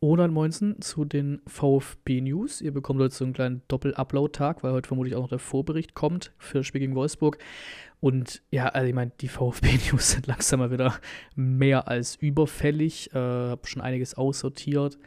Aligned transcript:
Oder 0.00 0.28
Moinsen 0.28 0.80
zu 0.80 1.04
den 1.04 1.40
VfB 1.48 2.20
News. 2.20 2.60
Ihr 2.60 2.72
bekommt 2.72 3.00
heute 3.00 3.14
so 3.14 3.24
einen 3.24 3.32
kleinen 3.32 3.62
Doppel-Upload-Tag, 3.66 4.62
weil 4.62 4.72
heute 4.72 4.86
vermutlich 4.86 5.16
auch 5.16 5.22
noch 5.22 5.28
der 5.28 5.40
Vorbericht 5.40 5.94
kommt 5.94 6.32
für 6.38 6.58
das 6.58 6.66
Spiel 6.68 6.80
gegen 6.80 6.94
Wolfsburg. 6.94 7.38
Und 7.98 8.42
ja, 8.52 8.66
also 8.68 8.86
ich 8.86 8.94
meine, 8.94 9.10
die 9.20 9.26
VfB-News 9.26 10.10
sind 10.12 10.28
langsam 10.28 10.60
mal 10.60 10.70
wieder 10.70 10.94
mehr 11.34 11.88
als 11.88 12.14
überfällig. 12.14 13.12
Äh, 13.12 13.18
habe 13.18 13.66
schon 13.66 13.82
einiges 13.82 14.14
aussortiert 14.14 14.98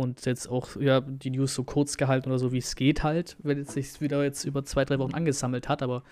und 0.00 0.24
jetzt 0.26 0.48
auch 0.48 0.76
ja, 0.80 1.00
die 1.00 1.30
News 1.30 1.54
so 1.54 1.64
kurz 1.64 1.96
gehalten 1.96 2.28
oder 2.30 2.38
so, 2.38 2.52
wie 2.52 2.58
es 2.58 2.74
geht 2.74 3.02
halt, 3.02 3.36
wenn 3.42 3.58
es 3.58 3.72
sich 3.72 4.00
wieder 4.00 4.22
jetzt 4.24 4.44
über 4.44 4.64
zwei, 4.64 4.84
drei 4.84 4.98
Wochen 4.98 5.14
angesammelt 5.14 5.68
hat. 5.68 5.82
Aber 5.82 6.02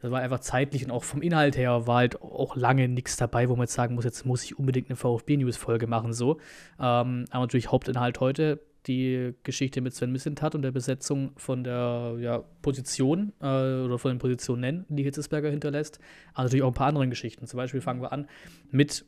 das 0.00 0.10
war 0.10 0.20
einfach 0.20 0.40
zeitlich 0.40 0.84
und 0.84 0.90
auch 0.90 1.04
vom 1.04 1.22
Inhalt 1.22 1.56
her 1.56 1.86
war 1.86 1.96
halt 1.96 2.20
auch 2.22 2.56
lange 2.56 2.88
nichts 2.88 3.16
dabei, 3.16 3.48
wo 3.48 3.56
man 3.56 3.64
jetzt 3.64 3.74
sagen 3.74 3.94
muss, 3.94 4.04
jetzt 4.04 4.26
muss 4.26 4.44
ich 4.44 4.58
unbedingt 4.58 4.88
eine 4.88 4.96
VfB-News-Folge 4.96 5.86
machen. 5.86 6.12
So. 6.12 6.38
Ähm, 6.78 7.24
aber 7.30 7.40
natürlich 7.40 7.70
Hauptinhalt 7.70 8.20
heute 8.20 8.60
die 8.86 9.34
Geschichte 9.42 9.80
mit 9.80 9.94
Sven 9.94 10.12
Missentat 10.12 10.54
und 10.54 10.62
der 10.62 10.70
Besetzung 10.70 11.32
von 11.36 11.64
der 11.64 12.16
ja, 12.20 12.44
Position 12.62 13.32
äh, 13.40 13.46
oder 13.46 13.98
von 13.98 14.12
den 14.12 14.18
Positionen 14.18 14.84
die 14.88 15.02
Hitzesberger 15.02 15.50
hinterlässt. 15.50 15.98
Aber 16.34 16.44
natürlich 16.44 16.62
auch 16.62 16.68
ein 16.70 16.74
paar 16.74 16.88
andere 16.88 17.08
Geschichten. 17.08 17.46
Zum 17.46 17.56
Beispiel 17.56 17.80
fangen 17.80 18.00
wir 18.00 18.12
an 18.12 18.28
mit, 18.70 19.04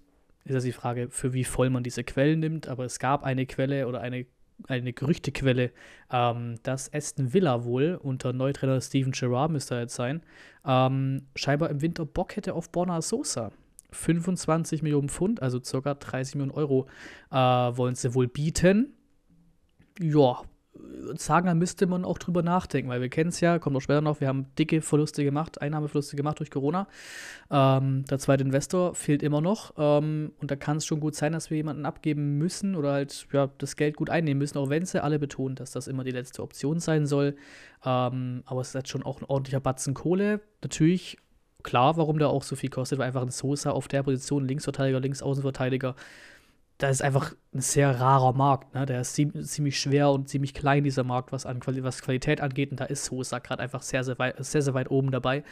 ist 0.49 0.55
das 0.55 0.65
die 0.65 0.73
Frage, 0.73 1.09
für 1.11 1.33
wie 1.33 1.45
voll 1.45 1.71
man 1.71 1.83
diese 1.83 2.05
Quellen 2.05 2.41
nimmt. 2.41 2.69
Aber 2.69 2.85
es 2.85 2.99
gab 2.99 3.25
eine 3.25 3.47
Quelle 3.47 3.87
oder 3.87 4.01
eine 4.01 4.27
eine 4.67 4.93
Gerüchtequelle, 4.93 5.71
ähm, 6.11 6.57
dass 6.63 6.93
Aston 6.93 7.33
Villa 7.33 7.65
wohl 7.65 7.99
unter 8.03 8.33
Neutrainer 8.33 8.81
Steven 8.81 9.13
Gerrard 9.13 9.53
müsste 9.53 9.77
jetzt 9.77 9.95
sein, 9.95 10.23
ähm, 10.65 11.27
scheinbar 11.37 11.71
im 11.71 11.81
Winter 11.81 12.05
Bock 12.05 12.37
hätte 12.37 12.55
auf 12.55 12.71
Borna 12.71 13.01
Sosa. 13.01 13.53
25 13.91 14.83
Millionen 14.83 15.09
Pfund, 15.09 15.41
also 15.41 15.61
ca. 15.61 15.95
30 15.95 16.35
Millionen 16.35 16.51
Euro, 16.51 16.87
äh, 17.31 17.37
wollen 17.37 17.95
sie 17.95 18.15
wohl 18.15 18.29
bieten. 18.29 18.95
Ja, 20.01 20.43
sagen, 21.17 21.47
da 21.47 21.55
müsste 21.55 21.87
man 21.87 22.05
auch 22.05 22.19
drüber 22.19 22.43
nachdenken, 22.43 22.91
weil 22.91 23.01
wir 23.01 23.09
kennen 23.09 23.31
es 23.31 23.41
ja, 23.41 23.59
kommt 23.59 23.77
auch 23.77 23.81
später 23.81 24.01
noch, 24.01 24.21
wir 24.21 24.29
haben 24.29 24.47
dicke 24.59 24.81
Verluste 24.83 25.25
gemacht, 25.25 25.61
Einnahmeverluste 25.61 26.17
gemacht 26.17 26.39
durch 26.39 26.51
Corona. 26.51 26.87
Ähm, 27.51 28.05
der 28.05 28.19
zweite 28.19 28.45
Investor 28.45 28.95
fehlt 28.95 29.23
immer 29.23 29.41
noch 29.41 29.73
ähm, 29.77 30.33
und 30.41 30.51
da 30.51 30.57
kann 30.57 30.79
es 30.79 30.87
schon 30.87 31.01
gut 31.01 31.15
sein, 31.15 31.33
dass 31.33 31.51
wir 31.51 31.57
jemanden 31.57 31.87
abgeben 31.87 32.39
müssen 32.39 32.77
oder 32.77 32.93
halt 32.93 33.27
ja, 33.33 33.49
das 33.59 33.77
Geld 33.77 33.97
gut 33.97 34.11
einnehmen 34.11 34.39
müssen, 34.39 34.59
auch 34.59 34.71
wenn 34.71 34.87
sie 34.87 35.03
alle 35.03 35.19
betonen, 35.19 35.57
dass 35.57 35.71
das 35.71 35.89
immer 35.89 36.05
die 36.05 36.11
letzte 36.11 36.43
Option 36.43 36.81
sein 36.81 37.07
soll. 37.07 37.37
Ähm, 37.85 38.43
aber 38.47 38.61
es 38.61 38.69
ist 38.69 38.75
halt 38.75 38.89
schon 38.89 39.03
auch 39.03 39.21
ein 39.21 39.25
ordentlicher 39.27 39.61
Batzen 39.61 39.95
Kohle. 39.95 40.41
Natürlich 40.63 41.19
klar, 41.63 41.97
warum 41.97 42.19
der 42.19 42.29
auch 42.29 42.43
so 42.43 42.57
viel 42.57 42.71
kostet, 42.71 42.99
weil 42.99 43.07
einfach 43.07 43.23
ein 43.23 43.31
Sosa 43.31 43.71
auf 43.71 43.89
der 43.89 44.03
Position, 44.03 44.47
Linksverteidiger, 44.47 45.01
Linksaußenverteidiger, 45.01 45.95
da 46.79 46.89
ist 46.89 47.03
einfach 47.03 47.35
ein 47.53 47.61
sehr 47.61 47.99
rarer 47.99 48.33
Markt. 48.33 48.75
Ne? 48.75 48.87
Der 48.87 49.01
ist 49.01 49.15
ziemlich 49.15 49.81
schwer 49.81 50.11
und 50.11 50.29
ziemlich 50.29 50.55
klein, 50.55 50.85
dieser 50.85 51.03
Markt, 51.03 51.33
was, 51.33 51.45
an 51.45 51.59
Quali 51.59 51.83
was 51.83 52.03
Qualität 52.03 52.41
angeht. 52.41 52.71
Und 52.71 52.79
da 52.79 52.85
ist 52.85 53.05
Sosa 53.05 53.41
gerade 53.41 53.63
einfach 53.63 53.83
sehr, 53.83 54.05
sehr 54.05 54.19
weit, 54.19 54.37
sehr, 54.45 54.63
sehr 54.63 54.75
weit 54.75 54.91
oben 54.91 55.11
dabei, 55.11 55.39
äh, 55.39 55.43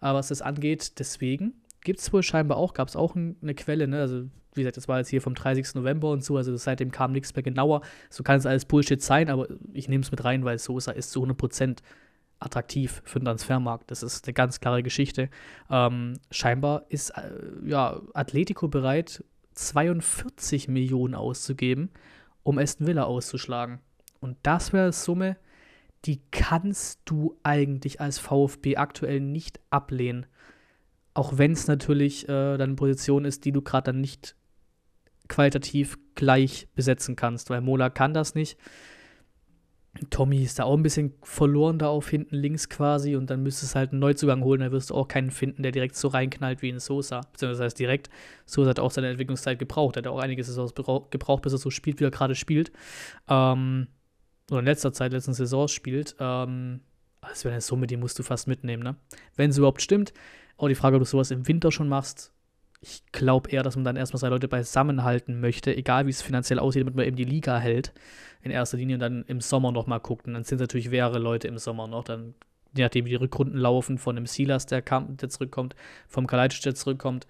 was 0.00 0.28
das 0.28 0.42
angeht. 0.42 0.98
Deswegen 1.00 1.54
gibt 1.82 1.98
es 1.98 2.12
wohl 2.12 2.22
scheinbar 2.22 2.56
auch, 2.56 2.72
gab 2.72 2.88
es 2.88 2.96
auch 2.96 3.16
ein, 3.16 3.36
eine 3.42 3.54
Quelle, 3.54 3.88
ne? 3.88 4.00
also 4.00 4.24
wie 4.54 4.62
gesagt, 4.62 4.76
das 4.76 4.88
war 4.88 4.98
jetzt 4.98 5.08
hier 5.08 5.20
vom 5.20 5.34
30. 5.34 5.74
November 5.74 6.10
und 6.10 6.24
so, 6.24 6.36
also 6.36 6.56
seitdem 6.56 6.90
kam 6.90 7.12
nichts 7.12 7.34
mehr 7.34 7.42
genauer. 7.42 7.82
So 8.08 8.22
kann 8.22 8.38
es 8.38 8.46
alles 8.46 8.64
Bullshit 8.64 9.02
sein, 9.02 9.28
aber 9.28 9.48
ich 9.74 9.88
nehme 9.88 10.02
es 10.02 10.10
mit 10.10 10.24
rein, 10.24 10.44
weil 10.44 10.58
Sosa 10.58 10.92
ist 10.92 11.10
zu 11.10 11.22
100% 11.22 11.78
attraktiv 12.38 13.02
für 13.04 13.18
den 13.18 13.26
Transfermarkt. 13.26 13.90
Das 13.90 14.02
ist 14.02 14.26
eine 14.26 14.34
ganz 14.34 14.60
klare 14.60 14.82
Geschichte. 14.82 15.30
Ähm, 15.70 16.14
scheinbar 16.30 16.86
ist 16.88 17.10
äh, 17.10 17.30
ja, 17.64 18.00
Atletico 18.14 18.68
bereit, 18.68 19.22
42 19.56 20.68
Millionen 20.68 21.14
auszugeben, 21.14 21.90
um 22.42 22.58
Aston 22.58 22.86
Villa 22.86 23.04
auszuschlagen. 23.04 23.80
Und 24.20 24.36
das 24.42 24.72
wäre 24.72 24.84
eine 24.84 24.92
Summe, 24.92 25.36
die 26.04 26.20
kannst 26.30 27.00
du 27.04 27.36
eigentlich 27.42 28.00
als 28.00 28.18
VfB 28.18 28.76
aktuell 28.76 29.20
nicht 29.20 29.60
ablehnen. 29.70 30.26
Auch 31.14 31.38
wenn 31.38 31.52
es 31.52 31.66
natürlich 31.66 32.28
äh, 32.28 32.56
dann 32.56 32.76
Position 32.76 33.24
ist, 33.24 33.44
die 33.44 33.52
du 33.52 33.62
gerade 33.62 33.92
dann 33.92 34.00
nicht 34.00 34.36
qualitativ 35.28 35.98
gleich 36.14 36.68
besetzen 36.74 37.16
kannst, 37.16 37.50
weil 37.50 37.60
Mola 37.60 37.90
kann 37.90 38.14
das 38.14 38.34
nicht. 38.34 38.58
Tommy 40.10 40.42
ist 40.42 40.58
da 40.58 40.64
auch 40.64 40.76
ein 40.76 40.82
bisschen 40.82 41.14
verloren 41.22 41.78
da 41.78 41.88
auf 41.88 42.08
hinten 42.08 42.36
links 42.36 42.68
quasi 42.68 43.16
und 43.16 43.30
dann 43.30 43.42
müsstest 43.42 43.74
du 43.74 43.78
halt 43.78 43.92
einen 43.92 44.00
Neuzugang 44.00 44.42
holen, 44.42 44.60
da 44.60 44.72
wirst 44.72 44.90
du 44.90 44.94
auch 44.94 45.08
keinen 45.08 45.30
finden, 45.30 45.62
der 45.62 45.72
direkt 45.72 45.96
so 45.96 46.08
reinknallt 46.08 46.62
wie 46.62 46.70
ein 46.70 46.78
Sosa. 46.78 47.20
Beziehungsweise 47.32 47.64
heißt 47.64 47.78
direkt, 47.78 48.10
Sosa 48.44 48.70
hat 48.70 48.80
auch 48.80 48.90
seine 48.90 49.08
Entwicklungszeit 49.08 49.58
gebraucht, 49.58 49.96
hat 49.96 50.06
auch 50.06 50.18
einige 50.18 50.42
Saisons 50.44 50.74
gebraucht, 50.74 51.42
bis 51.42 51.52
er 51.52 51.58
so 51.58 51.70
spielt, 51.70 52.00
wie 52.00 52.04
er 52.04 52.10
gerade 52.10 52.34
spielt. 52.34 52.72
Ähm, 53.28 53.88
oder 54.50 54.60
in 54.60 54.66
letzter 54.66 54.92
Zeit, 54.92 55.12
letzten 55.12 55.34
Saisons 55.34 55.72
spielt. 55.72 56.16
Ähm, 56.20 56.80
das 57.20 57.44
wäre 57.44 57.52
eine 57.52 57.60
Summe, 57.60 57.86
die 57.86 57.96
musst 57.96 58.18
du 58.18 58.22
fast 58.22 58.46
mitnehmen, 58.46 58.82
ne? 58.82 58.96
Wenn 59.34 59.50
es 59.50 59.58
überhaupt 59.58 59.82
stimmt. 59.82 60.12
Auch 60.56 60.68
die 60.68 60.74
Frage, 60.74 60.96
ob 60.96 61.02
du 61.02 61.06
sowas 61.06 61.30
im 61.30 61.46
Winter 61.48 61.70
schon 61.70 61.88
machst, 61.88 62.32
ich 62.80 63.02
glaube 63.12 63.50
eher, 63.50 63.62
dass 63.62 63.76
man 63.76 63.84
dann 63.84 63.96
erstmal 63.96 64.20
seine 64.20 64.34
Leute 64.34 64.48
beisammenhalten 64.48 65.40
möchte, 65.40 65.74
egal 65.74 66.06
wie 66.06 66.10
es 66.10 66.22
finanziell 66.22 66.58
aussieht, 66.58 66.82
damit 66.82 66.94
man 66.94 67.06
eben 67.06 67.16
die 67.16 67.24
Liga 67.24 67.58
hält 67.58 67.92
in 68.42 68.50
erster 68.50 68.76
Linie 68.76 68.96
und 68.96 69.00
dann 69.00 69.24
im 69.26 69.40
Sommer 69.40 69.72
nochmal 69.72 70.00
guckt. 70.00 70.26
Und 70.26 70.34
dann 70.34 70.44
sind 70.44 70.56
es 70.56 70.62
natürlich 70.62 70.90
mehrere 70.90 71.18
Leute 71.18 71.48
im 71.48 71.58
Sommer 71.58 71.86
noch. 71.88 72.04
Dann, 72.04 72.34
je 72.74 72.84
nachdem, 72.84 73.06
wie 73.06 73.10
die 73.10 73.16
Rückrunden 73.16 73.58
laufen, 73.58 73.98
von 73.98 74.14
dem 74.16 74.26
Silas, 74.26 74.66
der, 74.66 74.82
kam, 74.82 75.16
der 75.16 75.28
zurückkommt, 75.28 75.74
vom 76.06 76.26
Kalajdzic, 76.26 76.62
der 76.62 76.74
zurückkommt. 76.74 77.26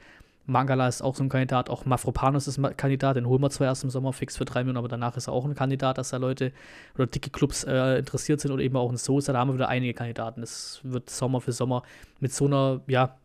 Mangala 0.49 0.87
ist 0.87 1.03
auch 1.03 1.17
so 1.17 1.25
ein 1.25 1.29
Kandidat, 1.29 1.71
auch 1.71 1.87
Mafropanos 1.87 2.47
ist 2.47 2.59
ein 2.59 2.77
Kandidat, 2.77 3.17
den 3.17 3.27
holen 3.27 3.43
wir 3.43 3.51
zwar 3.51 3.67
erst 3.67 3.83
im 3.83 3.91
Sommer 3.91 4.12
fix 4.12 4.37
für 4.37 4.45
drei 4.45 4.61
Millionen, 4.61 4.77
aber 4.77 4.87
danach 4.87 5.17
ist 5.17 5.27
er 5.27 5.33
auch 5.33 5.45
ein 5.45 5.56
Kandidat, 5.56 5.99
dass 5.99 6.11
da 6.11 6.19
Leute 6.19 6.53
oder 6.95 7.09
dicke 7.09 7.31
Clubs 7.31 7.65
äh, 7.65 7.99
interessiert 7.99 8.41
sind 8.41 8.53
oder 8.53 8.62
eben 8.62 8.77
auch 8.77 8.89
ein 8.89 8.97
Sosa, 8.97 9.33
da 9.33 9.41
haben 9.41 9.49
wir 9.49 9.55
wieder 9.55 9.69
einige 9.69 9.93
Kandidaten. 9.93 10.43
Das 10.43 10.81
wird 10.85 11.11
Sommer 11.11 11.41
für 11.41 11.51
Sommer 11.51 11.83
mit 12.21 12.33
so 12.33 12.47
einer, 12.47 12.81
ja, 12.87 13.17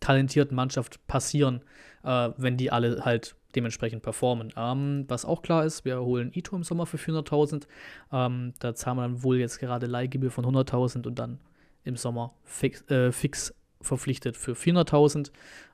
talentierten 0.00 0.54
Mannschaft 0.54 1.06
passieren, 1.06 1.62
äh, 2.02 2.30
wenn 2.36 2.56
die 2.56 2.70
alle 2.70 3.04
halt 3.04 3.36
dementsprechend 3.54 4.02
performen. 4.02 4.52
Ähm, 4.56 5.04
was 5.08 5.24
auch 5.24 5.42
klar 5.42 5.64
ist, 5.64 5.84
wir 5.84 6.00
holen 6.00 6.32
Ito 6.34 6.56
im 6.56 6.64
Sommer 6.64 6.86
für 6.86 6.96
400.000. 6.96 7.66
Ähm, 8.12 8.52
da 8.58 8.74
zahlen 8.74 8.96
wir 8.96 9.02
dann 9.02 9.22
wohl 9.22 9.38
jetzt 9.38 9.58
gerade 9.58 9.86
Leihgebühr 9.86 10.30
von 10.30 10.44
100.000 10.44 11.06
und 11.06 11.18
dann 11.18 11.38
im 11.84 11.96
Sommer 11.96 12.34
fix, 12.44 12.82
äh, 12.90 13.12
fix 13.12 13.54
verpflichtet 13.80 14.36
für 14.36 14.54
400.000. 14.54 15.30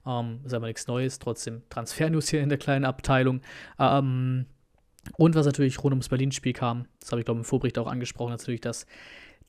Ähm, 0.07 0.41
ist 0.45 0.55
aber 0.55 0.67
nichts 0.67 0.87
Neues, 0.87 1.19
trotzdem 1.19 1.63
Transfer-News 1.71 2.29
hier 2.29 2.43
in 2.43 2.49
der 2.49 2.59
kleinen 2.59 2.85
Abteilung. 2.85 3.41
Ähm, 3.79 4.47
und 5.17 5.35
was 5.35 5.47
natürlich 5.47 5.83
rund 5.83 5.93
ums 5.93 6.09
Berlin-Spiel 6.09 6.53
kam, 6.53 6.87
das 7.01 7.11
habe 7.11 7.21
ich 7.21 7.25
glaube 7.25 7.41
im 7.41 7.45
Vorbericht 7.45 7.79
auch 7.79 7.87
angesprochen, 7.87 8.31
natürlich, 8.31 8.61
dass 8.61 8.87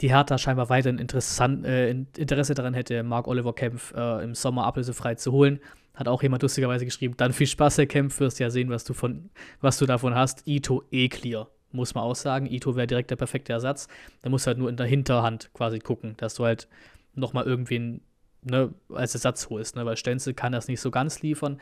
die 0.02 0.10
Hertha 0.10 0.38
scheinbar 0.38 0.70
weiterhin 0.70 1.00
interessant, 1.00 1.66
äh, 1.66 1.90
Interesse 1.90 2.54
daran 2.54 2.74
hätte, 2.74 3.04
Mark 3.04 3.28
Oliver 3.28 3.54
Kempf 3.54 3.94
äh, 3.96 4.24
im 4.24 4.34
Sommer 4.34 4.66
ablösefrei 4.66 5.16
zu 5.16 5.32
holen. 5.32 5.60
Hat 5.94 6.08
auch 6.08 6.24
jemand 6.24 6.42
lustigerweise 6.42 6.86
geschrieben, 6.86 7.16
dann 7.18 7.34
viel 7.34 7.48
Spaß, 7.48 7.78
Herr 7.78 7.86
Kempf, 7.86 8.20
wirst 8.20 8.40
ja 8.40 8.50
sehen, 8.50 8.70
was 8.70 8.84
du, 8.84 8.94
von, 8.94 9.30
was 9.60 9.78
du 9.78 9.86
davon 9.86 10.16
hast. 10.16 10.48
Ito 10.48 10.84
eh 10.92 11.10
clear, 11.10 11.50
muss 11.72 11.94
man 11.94 12.04
auch 12.04 12.16
sagen. 12.16 12.48
Ito 12.48 12.76
wäre 12.76 12.88
direkt 12.88 13.12
der 13.12 13.18
perfekte 13.18 13.54
Ersatz. 13.54 13.88
Da 14.22 14.30
musst 14.30 14.46
du 14.46 14.48
halt 14.48 14.58
nur 14.58 14.70
in 14.70 14.78
der 14.78 14.88
Hinterhand 14.88 15.52
quasi 15.54 15.80
gucken, 15.80 16.16
dass 16.18 16.36
du 16.36 16.46
halt 16.46 16.68
nochmal 17.14 17.46
irgendwen 17.46 18.02
ne, 18.42 18.74
als 18.90 19.14
Ersatz 19.14 19.50
holst, 19.50 19.76
ne? 19.76 19.86
weil 19.86 19.98
Stenzel 19.98 20.34
kann 20.34 20.54
das 20.54 20.68
nicht 20.68 20.82
so 20.82 20.90
ganz 20.90 21.22
liefern. 21.22 21.60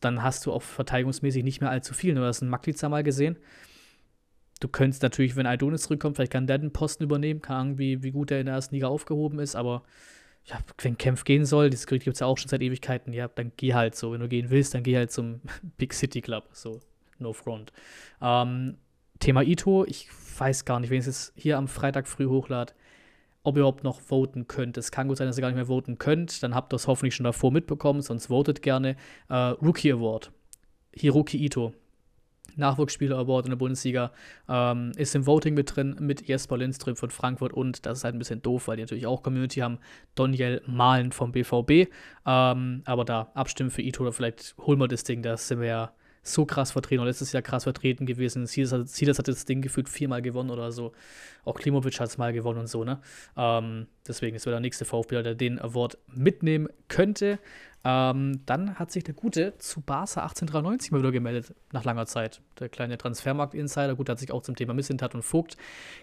Dann 0.00 0.22
hast 0.22 0.44
du 0.44 0.52
auch 0.52 0.62
verteidigungsmäßig 0.62 1.44
nicht 1.44 1.60
mehr 1.60 1.70
allzu 1.70 1.94
viel. 1.94 2.12
Ne? 2.12 2.20
Du 2.20 2.26
hast 2.26 2.42
einen 2.42 2.50
Maklitzer 2.50 2.88
mal 2.88 3.04
gesehen 3.04 3.38
du 4.60 4.68
könntest 4.68 5.02
natürlich, 5.02 5.36
wenn 5.36 5.46
Aidonis 5.46 5.82
zurückkommt, 5.82 6.16
vielleicht 6.16 6.32
kann 6.32 6.46
der 6.46 6.58
den 6.58 6.72
Posten 6.72 7.04
übernehmen, 7.04 7.42
kann 7.42 7.68
irgendwie, 7.68 8.02
wie 8.02 8.10
gut 8.10 8.30
er 8.30 8.40
in 8.40 8.46
der 8.46 8.54
ersten 8.54 8.74
Liga 8.74 8.88
aufgehoben 8.88 9.38
ist, 9.38 9.54
aber 9.56 9.82
ja, 10.46 10.58
wenn 10.78 10.96
Kempf 10.96 11.24
gehen 11.24 11.44
soll, 11.44 11.70
dieses 11.70 11.86
Gerücht 11.86 12.04
gibt 12.04 12.14
es 12.14 12.20
ja 12.20 12.26
auch 12.26 12.38
schon 12.38 12.48
seit 12.48 12.62
Ewigkeiten, 12.62 13.12
ja, 13.12 13.28
dann 13.28 13.52
geh 13.56 13.74
halt 13.74 13.96
so. 13.96 14.12
Wenn 14.12 14.20
du 14.20 14.28
gehen 14.28 14.50
willst, 14.50 14.74
dann 14.74 14.84
geh 14.84 14.96
halt 14.96 15.10
zum 15.10 15.40
Big 15.76 15.92
City 15.92 16.20
Club, 16.20 16.48
so, 16.52 16.80
no 17.18 17.32
front. 17.32 17.72
Ähm, 18.22 18.76
Thema 19.18 19.42
Ito, 19.42 19.84
ich 19.86 20.08
weiß 20.38 20.64
gar 20.64 20.78
nicht, 20.80 20.90
wenn 20.90 21.00
ich 21.00 21.06
es 21.06 21.32
hier 21.36 21.58
am 21.58 21.68
Freitag 21.68 22.06
früh 22.06 22.26
hochlade, 22.26 22.74
ob 23.42 23.56
ihr 23.56 23.60
überhaupt 23.60 23.82
noch 23.82 24.00
voten 24.00 24.46
könnt. 24.46 24.76
Es 24.76 24.90
kann 24.90 25.08
gut 25.08 25.16
sein, 25.16 25.26
dass 25.26 25.38
ihr 25.38 25.40
gar 25.40 25.48
nicht 25.48 25.56
mehr 25.56 25.66
voten 25.66 25.98
könnt, 25.98 26.42
dann 26.42 26.54
habt 26.54 26.72
ihr 26.72 26.76
es 26.76 26.86
hoffentlich 26.86 27.14
schon 27.14 27.24
davor 27.24 27.50
mitbekommen, 27.50 28.00
sonst 28.02 28.26
votet 28.26 28.62
gerne. 28.62 28.96
Äh, 29.28 29.34
Rookie 29.34 29.92
Award, 29.92 30.30
Hiroki 30.92 31.38
Ito, 31.44 31.72
Nachwuchsspieler 32.56 33.18
Award 33.18 33.46
in 33.46 33.50
der 33.50 33.56
Bundesliga, 33.56 34.12
ähm, 34.48 34.92
ist 34.96 35.14
im 35.14 35.26
Voting 35.26 35.54
mit 35.54 35.76
drin 35.76 35.96
mit 36.00 36.26
Jesper 36.26 36.56
Lindström 36.56 36.96
von 36.96 37.10
Frankfurt 37.10 37.52
und 37.52 37.86
das 37.86 37.98
ist 37.98 38.04
halt 38.04 38.14
ein 38.14 38.18
bisschen 38.18 38.42
doof, 38.42 38.68
weil 38.68 38.76
die 38.76 38.82
natürlich 38.82 39.06
auch 39.06 39.22
Community 39.22 39.60
haben, 39.60 39.78
Daniel 40.14 40.62
Mahlen 40.66 41.12
vom 41.12 41.32
BVB. 41.32 41.90
Ähm, 42.26 42.82
aber 42.84 43.04
da 43.04 43.30
abstimmen 43.34 43.70
für 43.70 43.82
Ito 43.82 44.02
oder 44.02 44.12
vielleicht 44.12 44.56
holen 44.58 44.80
wir 44.80 44.88
das 44.88 45.04
Ding, 45.04 45.22
da 45.22 45.36
sind 45.36 45.60
wir 45.60 45.68
ja 45.68 45.92
so 46.26 46.44
krass 46.44 46.72
vertreten, 46.72 47.00
oder 47.00 47.08
letztes 47.08 47.32
Jahr 47.32 47.42
krass 47.42 47.64
vertreten 47.64 48.06
gewesen. 48.06 48.46
Silas 48.46 48.72
hat, 48.72 49.28
das 49.28 49.44
Ding 49.44 49.62
gefühlt 49.62 49.88
viermal 49.88 50.22
gewonnen 50.22 50.50
oder 50.50 50.72
so. 50.72 50.92
Auch 51.44 51.58
Klimovic 51.58 52.00
hat 52.00 52.08
es 52.08 52.18
mal 52.18 52.32
gewonnen 52.32 52.60
und 52.60 52.66
so, 52.68 52.84
ne? 52.84 53.00
Ähm, 53.36 53.86
deswegen 54.06 54.36
ist 54.36 54.46
der 54.46 54.60
nächste 54.60 54.84
VfB, 54.84 55.22
der 55.22 55.34
den 55.34 55.58
Award 55.60 55.98
mitnehmen 56.08 56.68
könnte. 56.88 57.38
Ähm, 57.88 58.40
dann 58.46 58.80
hat 58.80 58.90
sich 58.90 59.04
der 59.04 59.14
Gute 59.14 59.56
zu 59.58 59.80
Barca 59.80 60.22
1893 60.22 60.90
mal 60.90 60.98
wieder 60.98 61.12
gemeldet, 61.12 61.54
nach 61.70 61.84
langer 61.84 62.06
Zeit. 62.06 62.40
Der 62.58 62.68
kleine 62.68 62.98
Transfermarkt-Insider, 62.98 63.94
gut, 63.94 64.08
hat 64.08 64.18
sich 64.18 64.32
auch 64.32 64.42
zum 64.42 64.56
Thema 64.56 64.74
Missentat 64.74 65.14
und 65.14 65.22
Vogt 65.22 65.56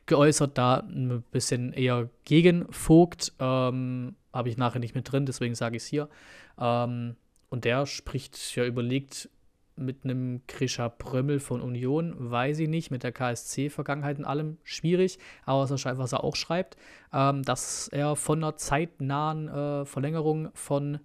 geäußert, 0.05 0.57
da 0.57 0.77
ein 0.77 1.23
bisschen 1.31 1.73
eher 1.73 2.09
gegen 2.23 2.71
Vogt. 2.71 3.33
Ähm, 3.39 4.15
Habe 4.31 4.47
ich 4.47 4.55
nachher 4.55 4.79
nicht 4.79 4.95
mit 4.95 5.11
drin, 5.11 5.25
deswegen 5.25 5.55
sage 5.55 5.75
ich 5.75 5.83
es 5.83 5.89
hier. 5.89 6.07
Ähm, 6.57 7.17
und 7.49 7.65
der 7.65 7.85
spricht 7.85 8.55
ja 8.55 8.65
überlegt, 8.65 9.29
mit 9.75 10.03
einem 10.03 10.41
Krischer 10.47 10.89
Prömmel 10.89 11.39
von 11.39 11.61
Union, 11.61 12.15
weiß 12.17 12.59
ich 12.59 12.69
nicht, 12.69 12.91
mit 12.91 13.03
der 13.03 13.11
KSC-Vergangenheit 13.11 14.19
und 14.19 14.25
allem 14.25 14.57
schwierig, 14.63 15.19
aber 15.45 15.69
was 15.69 16.11
er, 16.13 16.23
auch 16.23 16.35
schreibt, 16.35 16.77
ähm, 17.11 17.43
dass 17.43 17.87
er 17.87 18.15
von 18.15 18.43
einer 18.43 18.55
zeitnahen 18.55 19.47
äh, 19.47 19.85
Verlängerung 19.85 20.49
von 20.53 20.99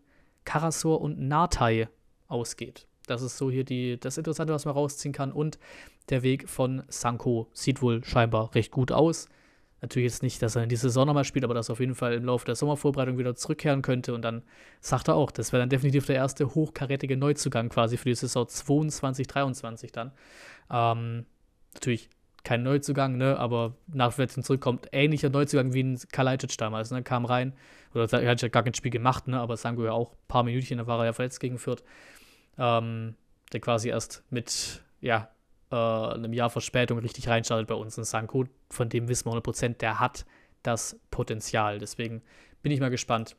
Karasor 0.44 1.00
und 1.00 1.18
Nartei 1.18 1.88
ausgeht. 2.26 2.86
Das 3.06 3.22
ist 3.22 3.38
so 3.38 3.50
hier 3.50 3.64
die, 3.64 3.98
das 3.98 4.18
Interessante, 4.18 4.52
was 4.52 4.64
man 4.64 4.74
rausziehen 4.74 5.12
kann. 5.12 5.32
Und 5.32 5.58
der 6.10 6.22
Weg 6.22 6.48
von 6.48 6.82
Sanko 6.88 7.48
sieht 7.52 7.82
wohl 7.82 8.04
scheinbar 8.04 8.54
recht 8.54 8.70
gut 8.70 8.92
aus. 8.92 9.28
Natürlich 9.80 10.12
jetzt 10.12 10.22
nicht, 10.22 10.42
dass 10.42 10.56
er 10.56 10.64
in 10.64 10.68
die 10.68 10.76
Saison 10.76 11.06
nochmal 11.06 11.24
spielt, 11.24 11.44
aber 11.44 11.54
dass 11.54 11.68
er 11.68 11.74
auf 11.74 11.80
jeden 11.80 11.94
Fall 11.94 12.14
im 12.14 12.24
Laufe 12.24 12.44
der 12.44 12.56
Sommervorbereitung 12.56 13.16
wieder 13.16 13.36
zurückkehren 13.36 13.82
könnte. 13.82 14.12
Und 14.12 14.22
dann 14.22 14.42
sagt 14.80 15.08
er 15.08 15.14
auch, 15.14 15.30
das 15.30 15.52
wäre 15.52 15.62
dann 15.62 15.68
definitiv 15.68 16.06
der 16.06 16.16
erste 16.16 16.54
hochkarätige 16.54 17.16
Neuzugang 17.16 17.68
quasi 17.68 17.96
für 17.96 18.08
die 18.08 18.14
Saison 18.14 18.48
22, 18.48 19.26
23 19.26 19.92
dann. 19.92 20.12
Ähm, 20.70 21.26
natürlich 21.74 22.10
kein 22.44 22.62
Neuzugang, 22.62 23.16
ne, 23.16 23.38
aber 23.38 23.74
nach 23.88 24.16
wenn 24.16 24.28
zurückkommt, 24.28 24.88
ähnlicher 24.92 25.28
Neuzugang 25.28 25.74
wie 25.74 25.82
ein 25.82 25.98
Kalajdzic 26.10 26.56
damals, 26.56 26.90
ne, 26.90 27.02
kam 27.02 27.24
rein, 27.24 27.52
oder 27.94 28.10
er 28.20 28.30
hat 28.30 28.42
ja 28.42 28.48
gar 28.48 28.62
kein 28.62 28.74
Spiel 28.74 28.90
gemacht, 28.90 29.28
ne, 29.28 29.38
aber 29.38 29.56
Sango 29.56 29.84
ja 29.84 29.92
auch 29.92 30.12
ein 30.12 30.28
paar 30.28 30.44
Minütchen, 30.44 30.78
da 30.78 30.86
war 30.86 31.00
er 31.00 31.06
ja 31.06 31.12
verletzt 31.12 31.40
gegen 31.40 31.58
Fürth, 31.58 31.82
ähm, 32.56 33.16
der 33.52 33.60
quasi 33.60 33.90
erst 33.90 34.24
mit, 34.30 34.82
ja, 35.00 35.28
äh, 35.70 35.76
einem 35.76 36.32
Jahr 36.32 36.50
Verspätung 36.50 36.98
richtig 36.98 37.28
reinstartet 37.28 37.68
bei 37.68 37.74
uns. 37.74 37.98
Und 37.98 38.04
Sanko, 38.04 38.44
von 38.70 38.88
dem 38.88 39.08
wissen 39.08 39.30
wir 39.30 39.36
100%, 39.36 39.78
der 39.78 40.00
hat 40.00 40.24
das 40.62 40.98
Potenzial. 41.10 41.78
Deswegen 41.78 42.22
bin 42.62 42.72
ich 42.72 42.80
mal 42.80 42.90
gespannt 42.90 43.36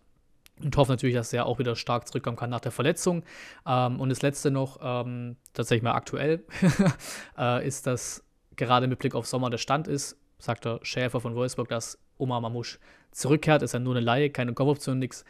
und 0.63 0.75
hoffe 0.77 0.91
natürlich, 0.91 1.15
dass 1.15 1.33
er 1.33 1.45
auch 1.45 1.59
wieder 1.59 1.75
stark 1.75 2.07
zurückkommen 2.07 2.37
kann 2.37 2.49
nach 2.49 2.59
der 2.59 2.71
Verletzung. 2.71 3.23
Ähm, 3.65 3.99
und 3.99 4.09
das 4.09 4.21
letzte 4.21 4.51
noch, 4.51 4.79
ähm, 4.81 5.37
tatsächlich 5.53 5.83
mal 5.83 5.93
aktuell, 5.93 6.43
äh, 7.37 7.65
ist, 7.65 7.87
dass 7.87 8.23
gerade 8.55 8.87
mit 8.87 8.99
Blick 8.99 9.15
auf 9.15 9.25
Sommer 9.25 9.49
der 9.49 9.57
Stand 9.57 9.87
ist, 9.87 10.17
sagt 10.37 10.65
der 10.65 10.79
Schäfer 10.83 11.21
von 11.21 11.35
Wolfsburg, 11.35 11.69
dass 11.69 11.97
Omar 12.17 12.41
Mamouche 12.41 12.79
zurückkehrt. 13.11 13.61
Ist 13.61 13.73
ja 13.73 13.79
nur 13.79 13.95
eine 13.95 14.03
Laie, 14.03 14.29
keine 14.29 14.53
Kopfoption, 14.53 14.99
nichts. 14.99 15.23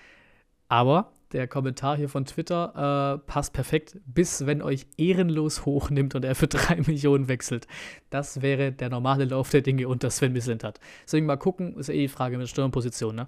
Aber 0.68 1.12
der 1.32 1.48
Kommentar 1.48 1.98
hier 1.98 2.10
von 2.10 2.26
Twitter 2.26 3.20
äh, 3.24 3.28
passt 3.30 3.54
perfekt, 3.54 3.98
bis 4.06 4.46
wenn 4.46 4.62
euch 4.62 4.88
ehrenlos 4.98 5.66
hochnimmt 5.66 6.16
und 6.16 6.26
er 6.26 6.36
für 6.36 6.48
drei 6.50 6.78
Millionen 6.78 7.28
wechselt. 7.28 7.68
Das 8.10 8.42
wäre 8.42 8.72
der 8.72 8.90
normale 8.90 9.26
Lauf 9.26 9.50
der 9.50 9.62
Dinge 9.62 9.88
unter 9.88 10.10
Sven 10.10 10.34
Mislint 10.34 10.64
hat. 10.64 10.80
Deswegen 11.06 11.26
mal 11.26 11.38
gucken, 11.38 11.78
ist 11.78 11.90
eh 11.90 11.94
die 11.94 12.08
Frage 12.08 12.38
mit 12.38 12.48
der 12.48 12.50
Sturmposition, 12.50 13.16
ne? 13.16 13.28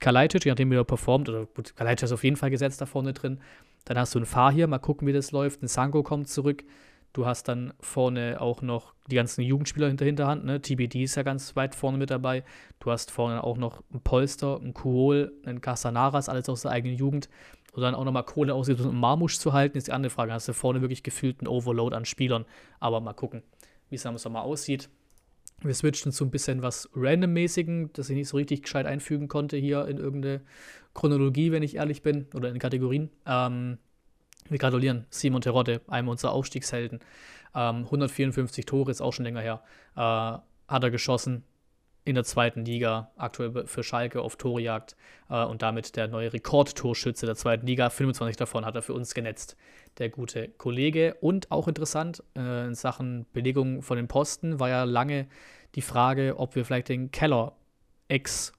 Kalajdzic, 0.00 0.44
je 0.44 0.50
nachdem 0.50 0.70
wie 0.70 0.76
er 0.76 0.84
performt, 0.84 1.28
oder 1.28 1.46
gut, 1.46 1.76
Kalajdzic 1.76 2.04
ist 2.04 2.12
auf 2.12 2.24
jeden 2.24 2.36
Fall 2.36 2.50
gesetzt 2.50 2.80
da 2.80 2.86
vorne 2.86 3.14
drin. 3.14 3.40
Dann 3.86 3.98
hast 3.98 4.14
du 4.14 4.18
einen 4.18 4.26
Fahr 4.26 4.52
hier, 4.52 4.66
mal 4.66 4.78
gucken, 4.78 5.06
wie 5.06 5.12
das 5.12 5.32
läuft. 5.32 5.62
Ein 5.62 5.68
Sango 5.68 6.02
kommt 6.02 6.28
zurück. 6.28 6.64
Du 7.14 7.26
hast 7.26 7.46
dann 7.46 7.72
vorne 7.80 8.40
auch 8.40 8.60
noch 8.60 8.92
die 9.06 9.14
ganzen 9.14 9.42
Jugendspieler 9.42 9.86
hinter 9.86 10.04
Hinterhand. 10.04 10.44
Ne? 10.44 10.60
TBD 10.60 11.04
ist 11.04 11.14
ja 11.14 11.22
ganz 11.22 11.54
weit 11.54 11.76
vorne 11.76 11.96
mit 11.96 12.10
dabei. 12.10 12.42
Du 12.80 12.90
hast 12.90 13.12
vorne 13.12 13.44
auch 13.44 13.56
noch 13.56 13.84
ein 13.94 14.00
Polster, 14.00 14.60
ein 14.60 14.74
Kuhol, 14.74 15.32
ein 15.46 15.60
Casanaras, 15.60 16.28
alles 16.28 16.48
aus 16.48 16.62
der 16.62 16.72
eigenen 16.72 16.96
Jugend. 16.96 17.28
Und 17.72 17.82
dann 17.82 17.94
auch 17.94 18.04
nochmal 18.04 18.24
Kohle 18.24 18.52
ausgesucht, 18.52 18.88
um 18.88 18.98
Marmusch 18.98 19.38
zu 19.38 19.52
halten, 19.52 19.78
ist 19.78 19.86
die 19.86 19.92
andere 19.92 20.10
Frage. 20.10 20.32
Hast 20.32 20.48
du 20.48 20.52
vorne 20.52 20.80
wirklich 20.80 21.04
gefühlt 21.04 21.38
einen 21.38 21.46
Overload 21.46 21.94
an 21.94 22.04
Spielern. 22.04 22.46
Aber 22.80 23.00
mal 23.00 23.12
gucken, 23.12 23.44
wie 23.90 23.94
es 23.94 24.06
am 24.06 24.18
Sommer 24.18 24.42
aussieht. 24.42 24.90
Wir 25.62 25.74
switchen 25.74 26.10
zu 26.10 26.24
ein 26.24 26.32
bisschen 26.32 26.62
was 26.62 26.90
Randommäßigen, 26.96 27.92
das 27.92 28.10
ich 28.10 28.16
nicht 28.16 28.28
so 28.28 28.36
richtig 28.36 28.64
gescheit 28.64 28.86
einfügen 28.86 29.28
konnte 29.28 29.56
hier 29.56 29.86
in 29.86 29.98
irgendeine 29.98 30.40
Chronologie, 30.94 31.52
wenn 31.52 31.62
ich 31.62 31.76
ehrlich 31.76 32.02
bin, 32.02 32.26
oder 32.34 32.48
in 32.48 32.58
Kategorien. 32.58 33.10
Ähm, 33.24 33.78
wir 34.48 34.58
gratulieren 34.58 35.06
Simon 35.10 35.40
Terodde, 35.40 35.80
einem 35.88 36.08
unserer 36.08 36.32
Aufstiegshelden. 36.32 37.00
Ähm, 37.54 37.84
154 37.84 38.66
Tore, 38.66 38.90
ist 38.90 39.00
auch 39.00 39.12
schon 39.12 39.24
länger 39.24 39.40
her. 39.40 39.62
Äh, 39.96 40.38
hat 40.72 40.82
er 40.82 40.90
geschossen 40.90 41.44
in 42.04 42.14
der 42.14 42.24
zweiten 42.24 42.64
Liga, 42.64 43.10
aktuell 43.16 43.66
für 43.66 43.82
Schalke 43.82 44.20
auf 44.20 44.36
Torejagd 44.36 44.94
äh, 45.30 45.42
und 45.44 45.62
damit 45.62 45.96
der 45.96 46.08
neue 46.08 46.32
Rekordtorschütze 46.32 47.24
der 47.24 47.34
zweiten 47.34 47.66
Liga. 47.66 47.88
25 47.88 48.36
davon 48.36 48.66
hat 48.66 48.74
er 48.74 48.82
für 48.82 48.92
uns 48.92 49.14
genetzt, 49.14 49.56
der 49.98 50.10
gute 50.10 50.48
Kollege. 50.48 51.16
Und 51.20 51.50
auch 51.50 51.66
interessant 51.66 52.22
äh, 52.36 52.66
in 52.66 52.74
Sachen 52.74 53.26
Belegung 53.32 53.82
von 53.82 53.96
den 53.96 54.08
Posten 54.08 54.60
war 54.60 54.68
ja 54.68 54.84
lange 54.84 55.26
die 55.74 55.82
Frage, 55.82 56.34
ob 56.36 56.54
wir 56.54 56.64
vielleicht 56.64 56.90
den 56.90 57.10
Keller 57.10 57.56
ex 58.08 58.52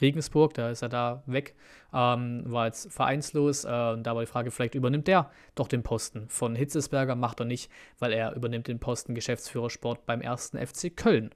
Regensburg, 0.00 0.54
da 0.54 0.70
ist 0.70 0.82
er 0.82 0.88
da 0.88 1.22
weg, 1.26 1.54
ähm, 1.92 2.42
war 2.46 2.66
jetzt 2.66 2.92
vereinslos. 2.92 3.64
Äh, 3.64 3.68
und 3.68 4.04
da 4.04 4.14
war 4.14 4.22
die 4.22 4.30
Frage, 4.30 4.50
vielleicht 4.50 4.74
übernimmt 4.74 5.08
der 5.08 5.30
doch 5.54 5.68
den 5.68 5.82
Posten 5.82 6.28
von 6.28 6.54
Hitzesberger, 6.54 7.14
macht 7.14 7.40
er 7.40 7.46
nicht, 7.46 7.70
weil 7.98 8.12
er 8.12 8.34
übernimmt 8.34 8.68
den 8.68 8.78
Posten 8.78 9.14
Geschäftsführer 9.14 9.70
Sport 9.70 10.06
beim 10.06 10.20
ersten 10.20 10.58
FC 10.58 10.96
Köln. 10.96 11.30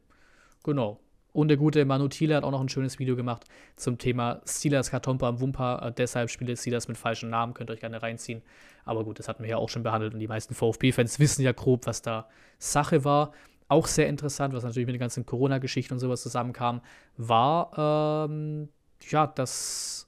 Genau. 0.62 1.00
Und 1.34 1.48
der 1.48 1.56
gute 1.56 1.84
Manu 1.84 2.06
Thiele 2.06 2.36
hat 2.36 2.44
auch 2.44 2.52
noch 2.52 2.60
ein 2.60 2.68
schönes 2.68 3.00
Video 3.00 3.16
gemacht 3.16 3.44
zum 3.74 3.98
Thema 3.98 4.40
Silas 4.44 4.92
Katompa 4.92 5.28
am 5.28 5.40
Wumpa. 5.40 5.88
Äh, 5.88 5.92
deshalb 5.92 6.30
spielt 6.30 6.56
Silas 6.56 6.86
mit 6.86 6.96
falschen 6.96 7.28
Namen, 7.28 7.54
könnt 7.54 7.70
ihr 7.70 7.74
euch 7.74 7.80
gerne 7.80 8.00
reinziehen. 8.00 8.40
Aber 8.84 9.02
gut, 9.02 9.18
das 9.18 9.26
hatten 9.26 9.42
wir 9.42 9.50
ja 9.50 9.56
auch 9.56 9.68
schon 9.68 9.82
behandelt 9.82 10.14
und 10.14 10.20
die 10.20 10.28
meisten 10.28 10.54
VfB-Fans 10.54 11.18
wissen 11.18 11.42
ja 11.42 11.50
grob, 11.50 11.86
was 11.86 12.02
da 12.02 12.28
Sache 12.58 13.04
war. 13.04 13.32
Auch 13.68 13.86
sehr 13.86 14.08
interessant, 14.08 14.54
was 14.54 14.62
natürlich 14.62 14.86
mit 14.86 14.94
den 14.94 15.00
ganzen 15.00 15.24
Corona-Geschichten 15.24 15.94
und 15.94 16.00
sowas 16.00 16.22
zusammenkam, 16.22 16.82
war, 17.16 18.28
ähm, 18.28 18.68
ja, 19.08 19.26
dass 19.26 20.06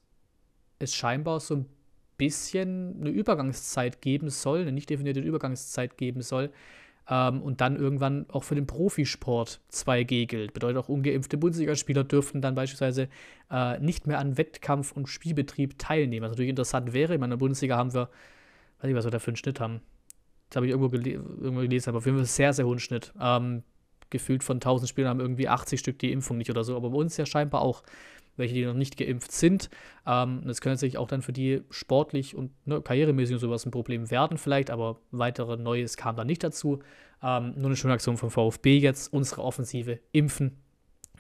es 0.79 0.95
scheinbar 0.95 1.41
so 1.41 1.57
ein 1.57 1.67
bisschen 2.19 2.97
eine 3.01 3.11
Übergangszeit 3.11 4.03
geben 4.03 4.29
soll, 4.29 4.63
eine 4.63 4.73
nicht 4.73 4.91
definierte 4.91 5.21
Übergangszeit 5.21 5.97
geben 5.97 6.23
soll. 6.23 6.51
Ähm, 7.09 7.41
und 7.41 7.61
dann 7.61 7.77
irgendwann 7.77 8.27
auch 8.31 8.45
für 8.45 8.57
den 8.57 8.67
Profisport 8.67 9.61
2G 9.73 10.27
gilt. 10.27 10.53
Bedeutet 10.53 10.77
auch, 10.77 10.89
ungeimpfte 10.89 11.39
Bundesligaspieler 11.39 12.05
dürften 12.05 12.43
dann 12.43 12.55
beispielsweise 12.57 13.09
äh, 13.51 13.79
nicht 13.79 14.07
mehr 14.07 14.19
an 14.19 14.37
Wettkampf 14.37 14.93
und 14.93 15.09
Spielbetrieb 15.09 15.79
teilnehmen. 15.79 16.25
Was 16.25 16.33
natürlich 16.33 16.51
interessant 16.51 16.93
wäre. 16.93 17.15
In 17.15 17.21
meiner 17.21 17.37
Bundesliga 17.37 17.77
haben 17.77 17.95
wir, 17.95 18.11
weiß 18.81 18.91
ich, 18.91 18.97
was 18.97 19.05
wir 19.05 19.13
da 19.13 19.19
für 19.19 19.29
einen 19.29 19.37
Schnitt 19.37 19.61
haben 19.61 19.81
das 20.49 20.57
habe 20.57 20.67
ich 20.67 20.71
irgendwo, 20.71 20.89
gele 20.89 21.11
irgendwo 21.11 21.61
gelesen, 21.61 21.91
aber 21.91 21.99
auf 21.99 22.07
jeden 22.07 22.19
Fall 22.19 22.27
sehr, 22.27 22.53
sehr 22.53 22.67
hohen 22.67 22.79
Schnitt. 22.79 23.13
Ähm, 23.21 23.63
gefühlt 24.11 24.45
von 24.45 24.57
1000 24.57 24.89
Spielern 24.89 25.11
haben 25.11 25.21
irgendwie 25.21 25.49
80 25.49 25.81
Stück 25.81 25.99
die 25.99 26.13
Impfung 26.13 26.39
nicht 26.39 26.51
oder 26.51 26.63
so, 26.63 26.77
aber 26.77 26.91
bei 26.91 26.97
uns 26.97 27.17
ja 27.17 27.27
scheinbar 27.27 27.63
auch 27.63 27.83
welche, 28.37 28.55
die 28.55 28.65
noch 28.65 28.75
nicht 28.75 28.97
geimpft 28.97 29.33
sind. 29.33 29.71
Ähm, 30.07 30.43
das 30.45 30.61
könnte 30.61 30.79
sich 30.79 30.99
auch 30.99 31.09
dann 31.09 31.23
für 31.23 31.33
die 31.33 31.63
sportlich 31.71 32.37
und 32.37 32.53
ne, 32.67 32.81
karrieremäßig 32.81 33.35
und 33.35 33.41
sowas 33.41 33.65
ein 33.67 33.71
Problem 33.71 34.11
werden 34.11 34.39
vielleicht, 34.39 34.71
aber 34.71 35.01
weitere 35.11 35.57
Neues 35.57 35.97
kam 35.97 36.17
da 36.17 36.25
nicht 36.25 36.45
dazu. 36.45 36.81
Ähm, 37.23 37.55
nur 37.57 37.67
eine 37.67 37.77
schöne 37.77 37.95
Aktion 37.95 38.17
vom 38.17 38.31
VfB 38.31 38.79
jetzt, 38.79 39.13
unsere 39.13 39.43
Offensive 39.43 40.01
impfen 40.13 40.59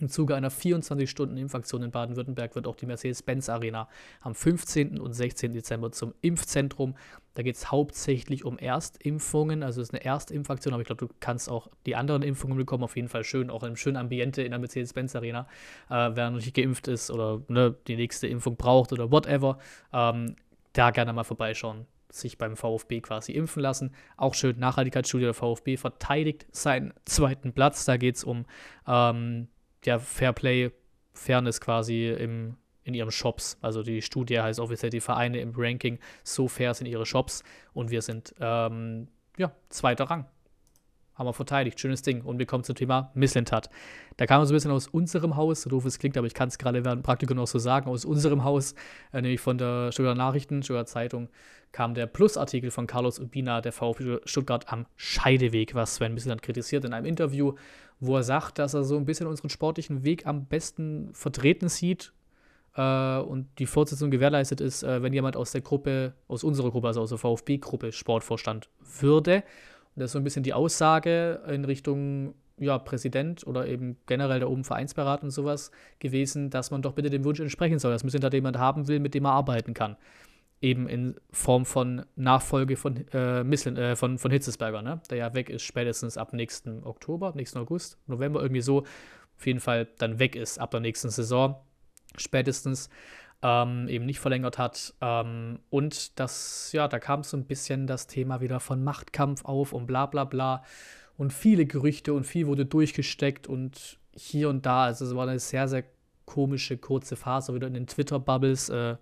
im 0.00 0.08
Zuge 0.08 0.34
einer 0.34 0.50
24-Stunden-Impfaktion 0.50 1.82
in 1.82 1.90
Baden-Württemberg 1.90 2.54
wird 2.54 2.66
auch 2.66 2.76
die 2.76 2.86
Mercedes-Benz-Arena 2.86 3.88
am 4.20 4.34
15. 4.34 5.00
und 5.00 5.12
16. 5.12 5.52
Dezember 5.52 5.92
zum 5.92 6.14
Impfzentrum. 6.20 6.94
Da 7.34 7.42
geht 7.42 7.56
es 7.56 7.70
hauptsächlich 7.70 8.44
um 8.44 8.58
Erstimpfungen, 8.58 9.62
also 9.62 9.80
es 9.80 9.88
ist 9.88 9.94
eine 9.94 10.04
Erstimpfaktion, 10.04 10.74
aber 10.74 10.80
ich 10.80 10.86
glaube, 10.86 11.06
du 11.06 11.12
kannst 11.20 11.50
auch 11.50 11.68
die 11.84 11.96
anderen 11.96 12.22
Impfungen 12.22 12.56
bekommen. 12.56 12.84
Auf 12.84 12.96
jeden 12.96 13.08
Fall 13.08 13.24
schön, 13.24 13.50
auch 13.50 13.62
einem 13.62 13.76
schönen 13.76 13.96
Ambiente 13.96 14.42
in 14.42 14.50
der 14.50 14.58
Mercedes-Benz-Arena. 14.58 15.46
Äh, 15.90 16.10
wer 16.14 16.30
noch 16.30 16.36
nicht 16.38 16.54
geimpft 16.54 16.88
ist 16.88 17.10
oder 17.10 17.42
ne, 17.48 17.74
die 17.86 17.96
nächste 17.96 18.26
Impfung 18.26 18.56
braucht 18.56 18.92
oder 18.92 19.10
whatever, 19.10 19.58
ähm, 19.92 20.36
da 20.72 20.90
gerne 20.90 21.12
mal 21.12 21.24
vorbeischauen 21.24 21.86
sich 22.16 22.38
beim 22.38 22.56
VfB 22.56 23.00
quasi 23.00 23.32
impfen 23.32 23.62
lassen. 23.62 23.94
Auch 24.16 24.34
schön, 24.34 24.58
Nachhaltigkeitsstudie 24.58 25.24
der 25.24 25.34
VfB 25.34 25.76
verteidigt 25.76 26.46
seinen 26.50 26.92
zweiten 27.04 27.52
Platz. 27.52 27.84
Da 27.84 27.96
geht 27.96 28.16
es 28.16 28.24
um 28.24 28.46
ähm, 28.86 29.48
ja, 29.86 29.98
Fairplay, 29.98 30.70
Fairness 31.14 31.60
quasi 31.60 32.08
im, 32.10 32.56
in 32.84 32.94
ihren 32.94 33.10
Shops. 33.10 33.56
Also 33.62 33.82
die 33.82 34.02
Studie 34.02 34.40
heißt 34.40 34.60
offiziell, 34.60 34.90
die 34.90 35.00
Vereine 35.00 35.40
im 35.40 35.52
Ranking 35.56 35.98
so 36.22 36.46
fair 36.48 36.74
sind 36.74 36.86
ihre 36.86 37.06
Shops 37.06 37.42
und 37.72 37.90
wir 37.90 38.02
sind, 38.02 38.34
ähm, 38.40 39.08
ja, 39.38 39.52
zweiter 39.70 40.04
Rang. 40.04 40.26
haben 41.16 41.26
wir 41.26 41.32
verteidigt, 41.32 41.80
schönes 41.80 42.02
Ding. 42.02 42.20
Und 42.22 42.38
wir 42.38 42.46
kommen 42.46 42.62
zum 42.62 42.74
Thema 42.76 43.10
Misslintat. 43.14 43.70
Da 44.18 44.26
kam 44.26 44.44
so 44.44 44.52
ein 44.52 44.56
bisschen 44.56 44.70
aus 44.70 44.86
unserem 44.86 45.36
Haus, 45.36 45.62
so 45.62 45.70
doof 45.70 45.84
es 45.86 45.98
klingt, 45.98 46.16
aber 46.16 46.26
ich 46.26 46.34
kann 46.34 46.48
es 46.48 46.58
gerade 46.58 46.84
während 46.84 47.02
Praktikum 47.02 47.38
noch 47.38 47.46
so 47.46 47.58
sagen, 47.58 47.88
aus 47.88 48.04
unserem 48.04 48.44
Haus, 48.44 48.74
äh, 49.12 49.22
nämlich 49.22 49.40
von 49.40 49.56
der 49.56 49.92
Stuttgarter 49.92 50.18
Nachrichten, 50.18 50.62
Stuttgarter 50.62 50.86
Zeitung, 50.86 51.28
kam 51.72 51.94
der 51.94 52.06
Plus-Artikel 52.06 52.70
von 52.70 52.86
Carlos 52.86 53.18
Urbina, 53.18 53.60
der 53.60 53.72
VfB 53.72 54.18
Stuttgart 54.24 54.70
am 54.72 54.86
Scheideweg, 54.96 55.74
was 55.74 55.96
Sven 55.96 56.14
Misslintat 56.14 56.42
kritisiert 56.42 56.84
in 56.84 56.92
einem 56.92 57.06
Interview, 57.06 57.54
wo 58.00 58.16
er 58.16 58.22
sagt, 58.22 58.58
dass 58.58 58.74
er 58.74 58.84
so 58.84 58.96
ein 58.96 59.04
bisschen 59.04 59.26
unseren 59.26 59.48
sportlichen 59.48 60.04
Weg 60.04 60.26
am 60.26 60.46
besten 60.46 61.10
vertreten 61.12 61.68
sieht 61.68 62.12
äh, 62.74 63.18
und 63.18 63.48
die 63.58 63.66
Fortsetzung 63.66 64.10
gewährleistet 64.10 64.60
ist, 64.60 64.82
äh, 64.82 65.02
wenn 65.02 65.12
jemand 65.12 65.36
aus 65.36 65.52
der 65.52 65.62
Gruppe, 65.62 66.14
aus 66.28 66.44
unserer 66.44 66.70
Gruppe, 66.70 66.88
also 66.88 67.00
aus 67.00 67.08
der 67.08 67.18
VfB-Gruppe 67.18 67.92
Sportvorstand 67.92 68.68
würde. 69.00 69.36
Und 69.94 70.00
das 70.00 70.06
ist 70.06 70.12
so 70.12 70.18
ein 70.18 70.24
bisschen 70.24 70.42
die 70.42 70.54
Aussage 70.54 71.40
in 71.48 71.64
Richtung 71.64 72.34
ja, 72.58 72.78
Präsident 72.78 73.46
oder 73.46 73.66
eben 73.66 73.96
generell 74.06 74.40
der 74.40 74.50
oben 74.50 74.64
Vereinsberat 74.64 75.22
und 75.22 75.30
sowas 75.30 75.70
gewesen, 75.98 76.50
dass 76.50 76.70
man 76.70 76.82
doch 76.82 76.92
bitte 76.92 77.10
dem 77.10 77.24
Wunsch 77.24 77.40
entsprechen 77.40 77.78
soll, 77.78 77.92
dass 77.92 78.04
man 78.04 78.12
da 78.20 78.28
jemand 78.28 78.58
haben 78.58 78.88
will, 78.88 79.00
mit 79.00 79.14
dem 79.14 79.24
er 79.24 79.32
arbeiten 79.32 79.74
kann. 79.74 79.96
Eben 80.66 80.88
in 80.88 81.14
Form 81.30 81.64
von 81.64 82.04
Nachfolge 82.16 82.76
von, 82.76 83.06
äh, 83.12 83.44
Misslin, 83.44 83.76
äh, 83.76 83.94
von, 83.94 84.18
von 84.18 84.30
Hitzesberger, 84.30 84.82
ne? 84.82 85.00
der 85.10 85.18
ja 85.18 85.34
weg 85.34 85.48
ist, 85.48 85.62
spätestens 85.62 86.16
ab 86.16 86.32
nächsten 86.32 86.82
Oktober, 86.84 87.32
nächsten 87.36 87.58
August, 87.58 87.98
November, 88.06 88.40
irgendwie 88.42 88.62
so. 88.62 88.84
Auf 89.38 89.46
jeden 89.46 89.60
Fall 89.60 89.86
dann 89.98 90.18
weg 90.18 90.34
ist 90.34 90.58
ab 90.58 90.70
der 90.70 90.80
nächsten 90.80 91.10
Saison 91.10 91.56
spätestens 92.20 92.88
ähm, 93.42 93.88
eben 93.88 94.06
nicht 94.06 94.20
verlängert 94.20 94.58
hat. 94.58 94.94
Ähm, 95.00 95.60
und 95.70 96.18
das, 96.18 96.70
ja, 96.72 96.88
da 96.88 96.98
kam 96.98 97.22
so 97.22 97.36
ein 97.36 97.44
bisschen 97.44 97.86
das 97.86 98.06
Thema 98.06 98.40
wieder 98.40 98.60
von 98.60 98.82
Machtkampf 98.82 99.44
auf 99.44 99.72
und 99.72 99.86
bla 99.86 100.06
bla 100.06 100.24
bla. 100.24 100.62
Und 101.16 101.32
viele 101.32 101.66
Gerüchte 101.66 102.12
und 102.12 102.24
viel 102.24 102.46
wurde 102.46 102.66
durchgesteckt 102.66 103.46
und 103.46 103.98
hier 104.12 104.48
und 104.48 104.66
da. 104.66 104.84
Also 104.84 105.04
es 105.06 105.14
war 105.14 105.28
eine 105.28 105.38
sehr, 105.38 105.68
sehr 105.68 105.84
komische, 106.24 106.76
kurze 106.76 107.16
Phase, 107.16 107.54
wieder 107.54 107.66
in 107.66 107.74
den 107.74 107.86
Twitter-Bubbles. 107.86 108.68
Äh, 108.70 108.96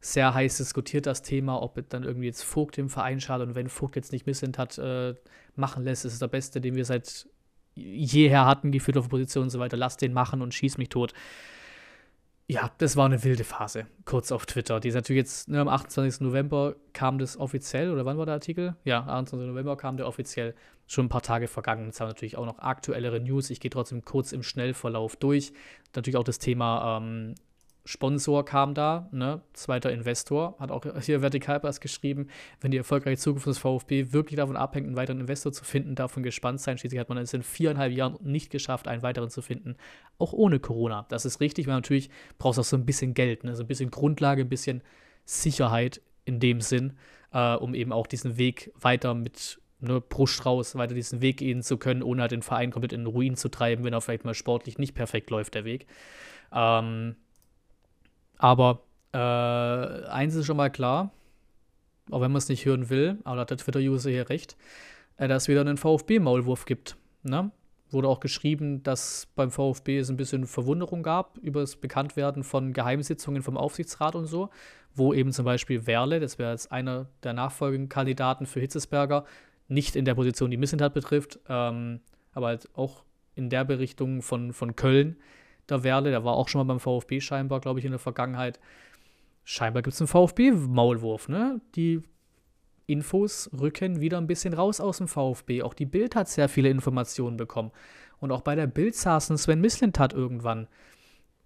sehr 0.00 0.32
heiß 0.34 0.58
diskutiert 0.58 1.06
das 1.06 1.22
Thema, 1.22 1.60
ob 1.62 1.82
dann 1.88 2.04
irgendwie 2.04 2.26
jetzt 2.26 2.42
Vogt 2.42 2.76
dem 2.76 2.88
Verein 2.88 3.20
schadet 3.20 3.48
und 3.48 3.54
wenn 3.54 3.68
Vogt 3.68 3.96
jetzt 3.96 4.12
nicht 4.12 4.26
Missend 4.26 4.58
hat, 4.58 4.78
äh, 4.78 5.14
machen 5.56 5.84
lässt, 5.84 6.04
ist 6.04 6.14
es 6.14 6.18
der 6.18 6.28
Beste, 6.28 6.60
den 6.60 6.76
wir 6.76 6.84
seit 6.84 7.28
jeher 7.74 8.46
hatten, 8.46 8.72
geführt 8.72 8.96
auf 8.96 9.08
Position 9.08 9.44
und 9.44 9.50
so 9.50 9.58
weiter. 9.58 9.76
Lass 9.76 9.96
den 9.96 10.12
machen 10.12 10.42
und 10.42 10.54
schieß 10.54 10.78
mich 10.78 10.88
tot 10.88 11.14
ja, 12.50 12.70
das 12.78 12.96
war 12.96 13.04
eine 13.04 13.22
wilde 13.24 13.44
Phase, 13.44 13.86
kurz 14.06 14.32
auf 14.32 14.46
Twitter. 14.46 14.80
Die 14.80 14.88
ist 14.88 14.94
natürlich 14.94 15.20
jetzt, 15.20 15.50
ne, 15.50 15.60
am 15.60 15.68
28. 15.68 16.22
November 16.22 16.76
kam 16.94 17.18
das 17.18 17.36
offiziell, 17.36 17.90
oder 17.90 18.06
wann 18.06 18.16
war 18.16 18.24
der 18.24 18.36
Artikel? 18.36 18.74
Ja, 18.84 19.00
28. 19.00 19.48
November 19.50 19.76
kam 19.76 19.98
der 19.98 20.06
offiziell, 20.06 20.54
schon 20.86 21.06
ein 21.06 21.08
paar 21.10 21.20
Tage 21.20 21.46
vergangen. 21.46 21.86
Jetzt 21.86 22.00
haben 22.00 22.06
wir 22.06 22.14
natürlich 22.14 22.38
auch 22.38 22.46
noch 22.46 22.58
aktuellere 22.58 23.20
News. 23.20 23.50
Ich 23.50 23.60
gehe 23.60 23.70
trotzdem 23.70 24.02
kurz 24.02 24.32
im 24.32 24.42
Schnellverlauf 24.42 25.16
durch. 25.16 25.52
Natürlich 25.94 26.16
auch 26.16 26.24
das 26.24 26.38
Thema 26.38 26.96
ähm, 26.96 27.34
Sponsor 27.88 28.44
kam 28.44 28.74
da, 28.74 29.08
ne? 29.12 29.40
zweiter 29.54 29.90
Investor, 29.90 30.56
hat 30.58 30.70
auch 30.70 30.84
hier 31.00 31.22
Vertikalpass 31.22 31.80
geschrieben, 31.80 32.26
wenn 32.60 32.70
die 32.70 32.76
erfolgreiche 32.76 33.16
Zukunft 33.16 33.46
des 33.46 33.56
VfB 33.56 34.12
wirklich 34.12 34.36
davon 34.36 34.58
abhängt, 34.58 34.86
einen 34.86 34.96
weiteren 34.96 35.20
Investor 35.20 35.52
zu 35.52 35.64
finden, 35.64 35.94
davon 35.94 36.22
gespannt 36.22 36.60
sein. 36.60 36.76
Schließlich 36.76 37.00
hat 37.00 37.08
man 37.08 37.16
es 37.16 37.32
in 37.32 37.42
viereinhalb 37.42 37.94
Jahren 37.94 38.18
nicht 38.20 38.50
geschafft, 38.50 38.88
einen 38.88 39.02
weiteren 39.02 39.30
zu 39.30 39.40
finden, 39.40 39.74
auch 40.18 40.34
ohne 40.34 40.60
Corona. 40.60 41.06
Das 41.08 41.24
ist 41.24 41.40
richtig, 41.40 41.66
weil 41.66 41.76
natürlich 41.76 42.10
brauchst 42.36 42.58
du 42.58 42.60
auch 42.60 42.66
so 42.66 42.76
ein 42.76 42.84
bisschen 42.84 43.14
Geld, 43.14 43.44
ne? 43.44 43.56
so 43.56 43.64
ein 43.64 43.68
bisschen 43.68 43.90
Grundlage, 43.90 44.42
ein 44.42 44.50
bisschen 44.50 44.82
Sicherheit 45.24 46.02
in 46.26 46.40
dem 46.40 46.60
Sinn, 46.60 46.92
äh, 47.32 47.54
um 47.54 47.72
eben 47.72 47.92
auch 47.92 48.06
diesen 48.06 48.36
Weg 48.36 48.70
weiter 48.78 49.14
mit 49.14 49.62
ne, 49.80 50.02
Brust 50.02 50.44
raus, 50.44 50.74
weiter 50.74 50.92
diesen 50.92 51.22
Weg 51.22 51.38
gehen 51.38 51.62
zu 51.62 51.78
können, 51.78 52.02
ohne 52.02 52.20
halt 52.20 52.32
den 52.32 52.42
Verein 52.42 52.70
komplett 52.70 52.92
in 52.92 53.04
den 53.04 53.06
Ruin 53.06 53.34
zu 53.34 53.48
treiben, 53.48 53.82
wenn 53.82 53.94
er 53.94 54.02
vielleicht 54.02 54.26
mal 54.26 54.34
sportlich 54.34 54.76
nicht 54.76 54.94
perfekt 54.94 55.30
läuft, 55.30 55.54
der 55.54 55.64
Weg. 55.64 55.86
Ähm, 56.52 57.16
aber 58.38 58.82
äh, 59.12 59.18
eins 59.18 60.34
ist 60.34 60.46
schon 60.46 60.56
mal 60.56 60.70
klar, 60.70 61.10
auch 62.10 62.20
wenn 62.20 62.32
man 62.32 62.38
es 62.38 62.48
nicht 62.48 62.64
hören 62.64 62.88
will, 62.88 63.18
aber 63.24 63.36
da 63.36 63.40
hat 63.42 63.50
der 63.50 63.58
Twitter-User 63.58 64.10
hier 64.10 64.30
recht, 64.30 64.56
äh, 65.16 65.28
dass 65.28 65.44
es 65.44 65.48
wieder 65.48 65.60
einen 65.60 65.76
VfB-Maulwurf 65.76 66.64
gibt. 66.64 66.96
Ne? 67.22 67.50
Wurde 67.90 68.08
auch 68.08 68.20
geschrieben, 68.20 68.82
dass 68.82 69.28
beim 69.34 69.50
VfB 69.50 69.98
es 69.98 70.08
ein 70.08 70.16
bisschen 70.16 70.46
Verwunderung 70.46 71.02
gab 71.02 71.38
über 71.38 71.60
das 71.60 71.76
Bekanntwerden 71.76 72.44
von 72.44 72.72
Geheimsitzungen 72.72 73.42
vom 73.42 73.56
Aufsichtsrat 73.56 74.14
und 74.14 74.26
so, 74.26 74.50
wo 74.94 75.12
eben 75.12 75.32
zum 75.32 75.44
Beispiel 75.44 75.86
Werle, 75.86 76.20
das 76.20 76.38
wäre 76.38 76.52
jetzt 76.52 76.70
einer 76.70 77.06
der 77.22 77.32
nachfolgenden 77.32 77.88
Kandidaten 77.88 78.46
für 78.46 78.60
Hitzesberger, 78.60 79.24
nicht 79.68 79.96
in 79.96 80.04
der 80.04 80.14
Position, 80.14 80.50
die 80.50 80.56
Missentat 80.56 80.94
betrifft, 80.94 81.40
ähm, 81.48 82.00
aber 82.32 82.48
halt 82.48 82.68
auch 82.74 83.02
in 83.34 83.50
der 83.50 83.64
Berichtung 83.64 84.22
von, 84.22 84.52
von 84.52 84.76
Köln 84.76 85.16
der 85.68 85.84
Werle, 85.84 86.10
der 86.10 86.24
war 86.24 86.34
auch 86.34 86.48
schon 86.48 86.60
mal 86.60 86.72
beim 86.72 86.80
VfB 86.80 87.20
scheinbar, 87.20 87.60
glaube 87.60 87.78
ich, 87.78 87.84
in 87.84 87.92
der 87.92 87.98
Vergangenheit. 87.98 88.60
Scheinbar 89.44 89.82
gibt 89.82 89.94
es 89.94 90.00
einen 90.00 90.08
VfB-Maulwurf, 90.08 91.28
ne? 91.28 91.60
Die 91.74 92.02
Infos 92.86 93.50
rücken 93.58 94.00
wieder 94.00 94.18
ein 94.18 94.26
bisschen 94.26 94.54
raus 94.54 94.80
aus 94.80 94.98
dem 94.98 95.08
VfB. 95.08 95.62
Auch 95.62 95.74
die 95.74 95.86
Bild 95.86 96.16
hat 96.16 96.28
sehr 96.28 96.48
viele 96.48 96.70
Informationen 96.70 97.36
bekommen. 97.36 97.70
Und 98.18 98.32
auch 98.32 98.40
bei 98.40 98.54
der 98.54 98.66
Bild 98.66 98.94
saßen 98.94 99.36
Sven 99.36 99.60
Mislintat 99.60 100.12
irgendwann. 100.12 100.68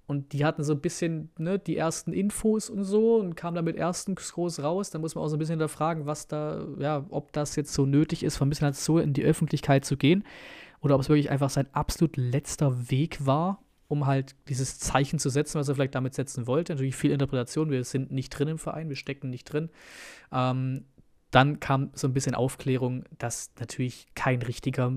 Und 0.07 0.33
die 0.33 0.45
hatten 0.45 0.62
so 0.62 0.73
ein 0.75 0.81
bisschen 0.81 1.31
ne, 1.38 1.59
die 1.59 1.76
ersten 1.76 2.12
Infos 2.12 2.71
und 2.71 2.85
so 2.85 3.17
und 3.17 3.35
kamen 3.35 3.55
damit 3.55 3.76
erstens 3.76 4.33
groß 4.33 4.62
raus. 4.62 4.91
Da 4.91 4.99
muss 4.99 5.14
man 5.14 5.25
auch 5.25 5.29
so 5.29 5.37
ein 5.37 5.38
bisschen 5.38 5.55
hinterfragen, 5.55 6.07
was 6.07 6.29
da, 6.29 6.67
ja, 6.79 7.07
ob 7.11 7.33
das 7.33 7.57
jetzt 7.57 7.73
so 7.73 7.87
nötig 7.87 8.23
ist, 8.23 8.37
von 8.37 8.52
ein 8.52 8.73
so 8.73 8.99
in 8.99 9.12
die 9.12 9.25
Öffentlichkeit 9.25 9.85
zu 9.85 9.97
gehen. 9.97 10.25
Oder 10.81 10.97
ob 10.97 11.00
es 11.00 11.09
wirklich 11.09 11.31
einfach 11.31 11.50
sein 11.50 11.67
absolut 11.73 12.17
letzter 12.17 12.91
Weg 12.91 13.25
war, 13.25 13.62
um 13.93 14.07
halt 14.07 14.35
dieses 14.49 14.79
Zeichen 14.79 15.19
zu 15.19 15.29
setzen, 15.29 15.61
was 15.61 15.69
er 15.69 15.75
vielleicht 15.75 15.95
damit 15.95 16.15
setzen 16.15 16.47
wollte. 16.47 16.73
Natürlich 16.73 16.97
viel 16.97 17.11
Interpretation, 17.11 17.71
wir 17.71 17.85
sind 17.85 18.11
nicht 18.11 18.31
drin 18.31 18.49
im 18.49 18.59
Verein, 18.59 18.89
wir 18.89 18.97
stecken 18.97 19.29
nicht 19.29 19.45
drin. 19.45 19.69
Ähm, 20.33 20.87
dann 21.31 21.61
kam 21.61 21.91
so 21.93 22.09
ein 22.09 22.15
bisschen 22.15 22.35
Aufklärung, 22.35 23.05
dass 23.19 23.53
natürlich 23.61 24.07
kein 24.15 24.41
richtiger 24.41 24.95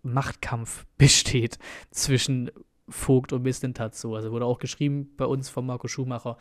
Machtkampf 0.00 0.86
besteht 0.96 1.58
zwischen 1.90 2.50
Vogt 2.92 3.32
und 3.32 3.42
Mislintat 3.42 3.94
so. 3.94 4.14
Also 4.14 4.30
wurde 4.30 4.44
auch 4.44 4.58
geschrieben 4.58 5.10
bei 5.16 5.24
uns 5.24 5.48
von 5.48 5.66
Marco 5.66 5.88
Schumacher, 5.88 6.36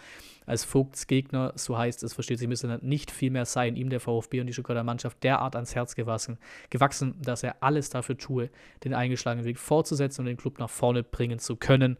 als 0.45 0.63
Vogts 0.63 1.07
Gegner, 1.07 1.53
so 1.55 1.77
heißt 1.77 2.03
es, 2.03 2.13
versteht 2.13 2.39
sich 2.39 2.47
Mislintat 2.47 2.83
nicht 2.83 3.11
viel 3.11 3.31
mehr 3.31 3.45
sei 3.45 3.67
in 3.67 3.75
ihm 3.75 3.89
der 3.89 3.99
VfB 3.99 4.41
und 4.41 4.47
die 4.47 4.53
Stuttgarter 4.53 4.83
Mannschaft 4.83 5.23
derart 5.23 5.55
ans 5.55 5.75
Herz 5.75 5.95
gewachsen, 5.95 6.37
gewachsen, 6.69 7.15
dass 7.21 7.43
er 7.43 7.63
alles 7.63 7.89
dafür 7.89 8.17
tue, 8.17 8.49
den 8.83 8.93
eingeschlagenen 8.93 9.45
Weg 9.45 9.57
fortzusetzen 9.57 10.21
und 10.21 10.27
den 10.27 10.37
Club 10.37 10.59
nach 10.59 10.69
vorne 10.69 11.03
bringen 11.03 11.39
zu 11.39 11.55
können. 11.55 11.97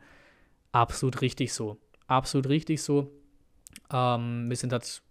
Absolut 0.72 1.22
richtig 1.22 1.54
so. 1.54 1.78
Absolut 2.08 2.50
richtig 2.50 2.82
so. 2.82 3.12
Ähm, 3.92 4.48
Mislintat 4.48 5.02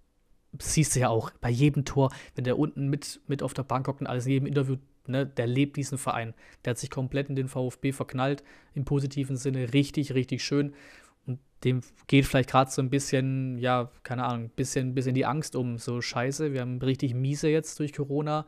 siehst 0.58 0.96
du 0.96 1.00
ja 1.00 1.08
auch 1.08 1.30
bei 1.40 1.50
jedem 1.50 1.84
Tor, 1.84 2.10
wenn 2.34 2.44
der 2.44 2.58
unten 2.58 2.88
mit, 2.88 3.20
mit 3.26 3.42
auf 3.42 3.54
der 3.54 3.62
Bank 3.62 3.86
hockt 3.88 4.00
und 4.00 4.06
alles 4.06 4.26
in 4.26 4.32
jedem 4.32 4.46
Interview 4.46 4.76
ne, 5.10 5.26
der 5.26 5.46
lebt 5.46 5.76
diesen 5.76 5.98
Verein. 5.98 6.34
Der 6.64 6.72
hat 6.72 6.78
sich 6.78 6.90
komplett 6.90 7.28
in 7.28 7.36
den 7.36 7.48
VfB 7.48 7.92
verknallt, 7.92 8.42
im 8.74 8.84
positiven 8.84 9.36
Sinne, 9.36 9.72
richtig, 9.72 10.14
richtig 10.14 10.44
schön. 10.44 10.74
Und 11.26 11.38
dem 11.64 11.80
geht 12.06 12.26
vielleicht 12.26 12.50
gerade 12.50 12.70
so 12.70 12.82
ein 12.82 12.90
bisschen, 12.90 13.58
ja, 13.58 13.90
keine 14.02 14.24
Ahnung, 14.24 14.46
ein 14.46 14.50
bisschen, 14.50 14.94
bisschen 14.94 15.14
die 15.14 15.26
Angst 15.26 15.54
um. 15.56 15.78
So 15.78 16.00
scheiße, 16.00 16.52
wir 16.52 16.60
haben 16.60 16.78
richtig 16.78 17.14
miese 17.14 17.48
jetzt 17.48 17.78
durch 17.78 17.92
Corona. 17.92 18.46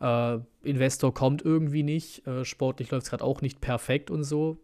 Äh, 0.00 0.38
Investor 0.62 1.14
kommt 1.14 1.42
irgendwie 1.42 1.82
nicht. 1.82 2.26
Äh, 2.26 2.44
sportlich 2.44 2.90
läuft 2.90 3.04
es 3.04 3.10
gerade 3.10 3.24
auch 3.24 3.42
nicht 3.42 3.60
perfekt 3.60 4.10
und 4.10 4.24
so. 4.24 4.58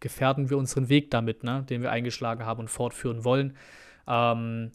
Gefährden 0.00 0.50
wir 0.50 0.56
unseren 0.56 0.88
Weg 0.88 1.10
damit, 1.10 1.44
ne, 1.44 1.64
den 1.68 1.82
wir 1.82 1.90
eingeschlagen 1.90 2.44
haben 2.44 2.60
und 2.60 2.68
fortführen 2.68 3.24
wollen. 3.24 3.56
Ähm, 4.06 4.72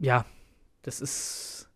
ja, 0.00 0.24
das 0.82 1.00
ist, 1.00 1.70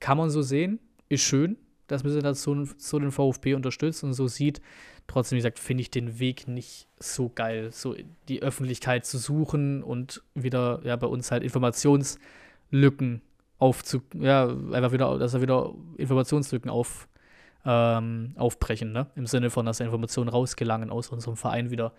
kann 0.00 0.18
man 0.18 0.30
so 0.30 0.42
sehen 0.42 0.78
ist 1.08 1.22
schön, 1.22 1.56
dass 1.86 2.04
man 2.04 2.34
so, 2.34 2.64
so 2.76 2.98
den 2.98 3.10
VfB 3.10 3.54
unterstützt 3.54 4.04
und 4.04 4.12
so 4.12 4.28
sieht. 4.28 4.60
Trotzdem, 5.06 5.36
wie 5.36 5.40
gesagt, 5.40 5.58
finde 5.58 5.80
ich 5.80 5.90
den 5.90 6.18
Weg 6.18 6.48
nicht 6.48 6.86
so 6.98 7.30
geil, 7.34 7.70
so 7.72 7.96
die 8.28 8.42
Öffentlichkeit 8.42 9.06
zu 9.06 9.16
suchen 9.18 9.82
und 9.82 10.22
wieder 10.34 10.80
ja, 10.84 10.96
bei 10.96 11.06
uns 11.06 11.30
halt 11.30 11.42
Informationslücken 11.42 13.22
aufzu, 13.58 14.02
ja, 14.14 14.46
einfach 14.46 14.92
wieder, 14.92 15.18
dass 15.18 15.34
er 15.34 15.40
wieder 15.40 15.74
Informationslücken 15.96 16.70
auf, 16.70 17.08
ähm, 17.64 18.34
aufbrechen, 18.36 18.92
ne? 18.92 19.06
Im 19.16 19.26
Sinne 19.26 19.50
von, 19.50 19.66
dass 19.66 19.80
Informationen 19.80 20.28
rausgelangen 20.28 20.90
aus 20.90 21.08
unserem 21.08 21.36
Verein 21.36 21.70
wieder. 21.70 21.92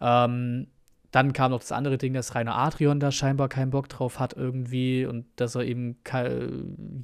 Ähm, 0.00 0.68
dann 1.14 1.32
kam 1.32 1.52
noch 1.52 1.60
das 1.60 1.70
andere 1.70 1.96
Ding, 1.96 2.12
dass 2.12 2.34
Rainer 2.34 2.56
Adrian 2.56 2.98
da 2.98 3.12
scheinbar 3.12 3.48
keinen 3.48 3.70
Bock 3.70 3.88
drauf 3.88 4.18
hat 4.18 4.32
irgendwie 4.32 5.06
und 5.06 5.26
dass 5.36 5.54
er 5.54 5.62
eben 5.62 5.96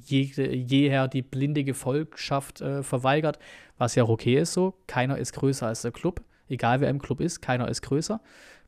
je, 0.05 0.23
jeher 0.23 1.07
die 1.07 1.21
blinde 1.21 1.63
Gefolgschaft 1.63 2.59
äh, 2.59 2.83
verweigert, 2.83 3.39
was 3.77 3.95
ja 3.95 4.03
auch 4.03 4.09
okay 4.09 4.37
ist 4.37 4.51
so. 4.51 4.73
Keiner 4.85 5.17
ist 5.17 5.31
größer 5.31 5.65
als 5.65 5.83
der 5.83 5.93
Club, 5.93 6.21
egal 6.49 6.81
wer 6.81 6.89
im 6.89 7.01
Club 7.01 7.21
ist, 7.21 7.41
keiner 7.41 7.69
ist 7.69 7.83
größer. 7.83 8.19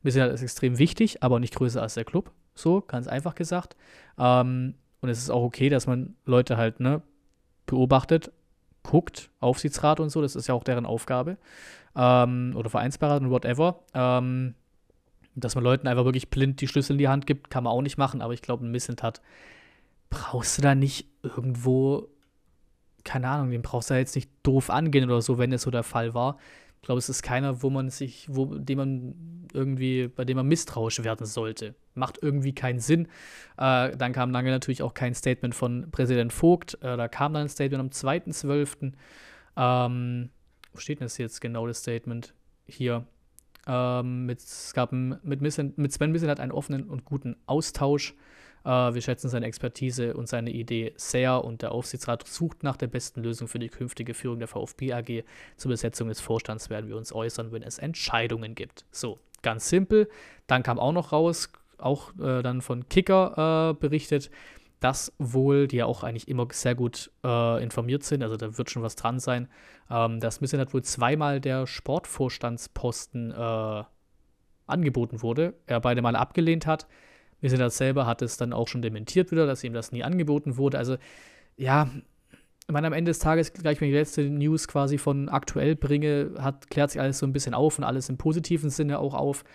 Mir 0.02 0.10
ist 0.10 0.42
extrem 0.42 0.78
wichtig, 0.78 1.24
aber 1.24 1.42
nicht 1.42 1.56
größer 1.56 1.82
als 1.82 1.96
der 1.96 2.06
Club, 2.06 2.32
so, 2.56 2.80
ganz 2.80 3.10
einfach 3.10 3.36
gesagt. 3.36 3.76
Ähm, 4.18 4.76
und 5.02 5.10
es 5.10 5.18
ist 5.18 5.30
auch 5.30 5.44
okay, 5.44 5.68
dass 5.68 5.88
man 5.88 6.16
Leute 6.24 6.56
halt 6.56 6.80
ne, 6.80 7.02
beobachtet, 7.66 8.32
guckt, 8.82 9.30
Aufsichtsrat 9.42 10.00
und 10.00 10.10
so, 10.10 10.22
das 10.22 10.38
ist 10.38 10.48
ja 10.48 10.54
auch 10.54 10.64
deren 10.64 10.86
Aufgabe. 10.86 11.36
Ähm, 11.98 12.54
oder 12.56 12.70
Vereinsberater 12.70 13.26
und 13.26 13.30
whatever. 13.30 13.82
Ähm, 13.94 14.56
dass 15.36 15.56
man 15.56 15.64
Leuten 15.64 15.88
einfach 15.88 16.06
wirklich 16.06 16.30
blind 16.30 16.62
die 16.62 16.68
Schlüssel 16.68 16.94
in 16.94 16.98
die 17.00 17.08
Hand 17.08 17.26
gibt, 17.26 17.50
kann 17.50 17.64
man 17.64 17.74
auch 17.74 17.82
nicht 17.82 17.98
machen, 17.98 18.22
aber 18.22 18.34
ich 18.34 18.42
glaube, 18.42 18.66
ein 18.66 18.72
Missentat 18.72 19.22
brauchst 20.10 20.58
du 20.58 20.62
da 20.62 20.76
nicht 20.76 21.08
irgendwo, 21.24 22.10
keine 23.04 23.28
Ahnung, 23.28 23.52
den 23.52 23.62
brauchst 23.62 23.90
du 23.90 23.96
da 23.96 24.00
jetzt 24.00 24.16
nicht 24.16 24.30
doof 24.44 24.70
angehen 24.70 25.06
oder 25.06 25.22
so, 25.22 25.38
wenn 25.38 25.52
es 25.52 25.64
so 25.64 25.72
der 25.72 25.84
Fall 25.84 26.14
war. 26.14 26.38
Ich 26.84 26.86
glaube, 26.86 27.00
es 27.00 27.08
ist 27.08 27.24
keiner, 27.24 27.64
wo 27.64 27.70
man 27.70 27.90
sich, 27.90 28.28
wo, 28.30 28.46
dem 28.46 28.78
man 28.78 29.48
irgendwie, 29.54 30.10
bei 30.10 30.26
dem 30.26 30.36
man 30.36 30.48
misstrauisch 30.48 31.02
werden 31.04 31.26
sollte. 31.26 31.76
Macht 31.96 32.20
irgendwie 32.22 32.54
keinen 32.54 32.80
Sinn. 32.80 33.08
Äh, 33.58 33.96
dann 33.96 34.12
kam 34.12 34.32
lange 34.32 34.52
natürlich 34.52 34.84
auch 34.84 34.94
kein 34.94 35.16
Statement 35.16 35.56
von 35.56 35.90
Präsident 35.92 36.34
Vogt. 36.34 36.76
Äh, 36.82 36.98
da 36.98 37.08
kam 37.08 37.34
dann 37.34 37.44
ein 37.44 37.50
Statement 37.50 37.80
am 37.80 37.88
2.12. 37.88 38.92
Ähm, 39.56 40.30
wo 40.74 40.80
steht 40.80 41.00
denn 41.00 41.06
das 41.06 41.18
jetzt 41.18 41.40
genau, 41.40 41.68
das 41.68 41.80
Statement? 41.80 42.34
Hier. 42.68 43.06
Ähm, 43.68 44.26
mit, 44.26 44.40
es 44.40 44.74
gab 44.74 44.92
ein, 44.92 45.20
mit, 45.24 45.42
mit 45.42 45.54
Sven 45.94 46.12
Missen 46.12 46.30
hat 46.30 46.40
einen 46.40 46.52
offenen 46.52 46.90
und 46.90 47.06
guten 47.06 47.36
Austausch. 47.46 48.16
Äh, 48.66 48.70
wir 48.70 49.02
schätzen 49.02 49.30
seine 49.30 49.46
Expertise 49.46 50.16
und 50.16 50.28
seine 50.28 50.52
Idee 50.52 50.94
sehr 50.96 51.44
und 51.44 51.62
der 51.62 51.72
Aufsichtsrat 51.72 52.28
sucht 52.28 52.64
nach 52.64 52.78
der 52.78 52.88
besten 52.88 53.22
Lösung 53.22 53.48
für 53.48 53.60
die 53.60 53.70
künftige 53.70 54.14
Führung 54.14 54.40
der 54.40 54.48
VfB 54.48 54.94
AG. 54.94 55.24
Zur 55.58 55.70
Besetzung 55.70 56.10
des 56.10 56.20
Vorstands 56.20 56.70
werden 56.70 56.90
wir 56.90 56.98
uns 56.98 57.14
äußern, 57.14 57.52
wenn 57.52 57.64
es 57.64 57.78
Entscheidungen 57.78 58.56
gibt. 58.56 58.86
So, 58.92 59.20
ganz 59.42 59.70
simpel. 59.70 60.10
Dann 60.48 60.64
kam 60.64 60.80
auch 60.80 60.94
noch 60.94 61.12
raus, 61.12 61.52
auch 61.78 62.12
äh, 62.20 62.42
dann 62.42 62.62
von 62.62 62.88
Kicker 62.90 63.72
äh, 63.72 63.80
berichtet, 63.80 64.30
dass 64.84 65.14
wohl, 65.18 65.68
die 65.68 65.78
ja 65.78 65.86
auch 65.86 66.04
eigentlich 66.04 66.28
immer 66.28 66.46
sehr 66.52 66.76
gut 66.76 67.10
äh, 67.24 67.64
informiert 67.64 68.04
sind, 68.04 68.22
also 68.22 68.36
da 68.36 68.58
wird 68.58 68.70
schon 68.70 68.84
was 68.84 68.96
dran 68.96 69.20
sein, 69.20 69.48
ähm, 69.90 70.20
dass 70.20 70.42
Missing 70.42 70.62
wohl 70.74 70.84
zweimal 70.84 71.40
der 71.40 71.68
Sportvorstandsposten 71.68 73.32
äh, 73.32 73.84
angeboten 74.66 75.22
wurde, 75.22 75.54
er 75.68 75.80
beide 75.80 76.02
Mal 76.02 76.18
abgelehnt 76.18 76.68
hat. 76.68 76.88
Missing 77.40 77.70
selber 77.70 78.06
hat 78.06 78.22
es 78.22 78.36
dann 78.36 78.52
auch 78.52 78.68
schon 78.68 78.82
dementiert 78.82 79.32
wieder, 79.32 79.46
dass 79.46 79.64
ihm 79.64 79.74
das 79.74 79.94
nie 79.94 80.04
angeboten 80.04 80.58
wurde. 80.58 80.78
Also 80.78 80.98
ja, 81.56 81.90
ich 82.68 82.74
meine, 82.74 82.88
am 82.88 82.94
Ende 82.94 83.12
des 83.12 83.20
Tages, 83.20 83.54
gleich 83.54 83.80
wenn 83.80 83.88
ich 83.88 83.94
die 83.94 84.00
letzte 84.00 84.30
News 84.30 84.68
quasi 84.68 84.98
von 84.98 85.30
aktuell 85.30 85.76
bringe, 85.76 86.32
hat, 86.40 86.70
klärt 86.70 86.92
sich 86.92 87.00
alles 87.00 87.20
so 87.20 87.26
ein 87.26 87.34
bisschen 87.34 87.54
auf 87.54 87.78
und 87.78 87.86
alles 87.86 88.10
im 88.10 88.18
positiven 88.18 88.70
Sinne 88.70 89.00
auch 89.00 89.14
auf. 89.14 89.46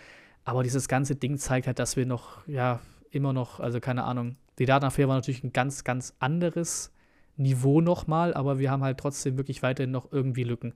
Aber 0.43 0.63
dieses 0.63 0.87
ganze 0.87 1.15
Ding 1.15 1.37
zeigt 1.37 1.67
halt, 1.67 1.77
dass 1.77 1.97
wir 1.97 2.05
noch, 2.05 2.47
ja, 2.47 2.79
immer 3.11 3.33
noch, 3.33 3.59
also 3.59 3.79
keine 3.79 4.03
Ahnung, 4.03 4.35
die 4.59 4.65
Datenaffäre 4.65 5.07
war 5.07 5.15
natürlich 5.15 5.43
ein 5.43 5.53
ganz, 5.53 5.83
ganz 5.83 6.13
anderes 6.19 6.93
Niveau 7.37 7.81
nochmal, 7.81 8.33
aber 8.33 8.59
wir 8.59 8.69
haben 8.69 8.83
halt 8.83 8.97
trotzdem 8.97 9.37
wirklich 9.37 9.63
weiterhin 9.63 9.91
noch 9.91 10.11
irgendwie 10.11 10.43
Lücken. 10.43 10.73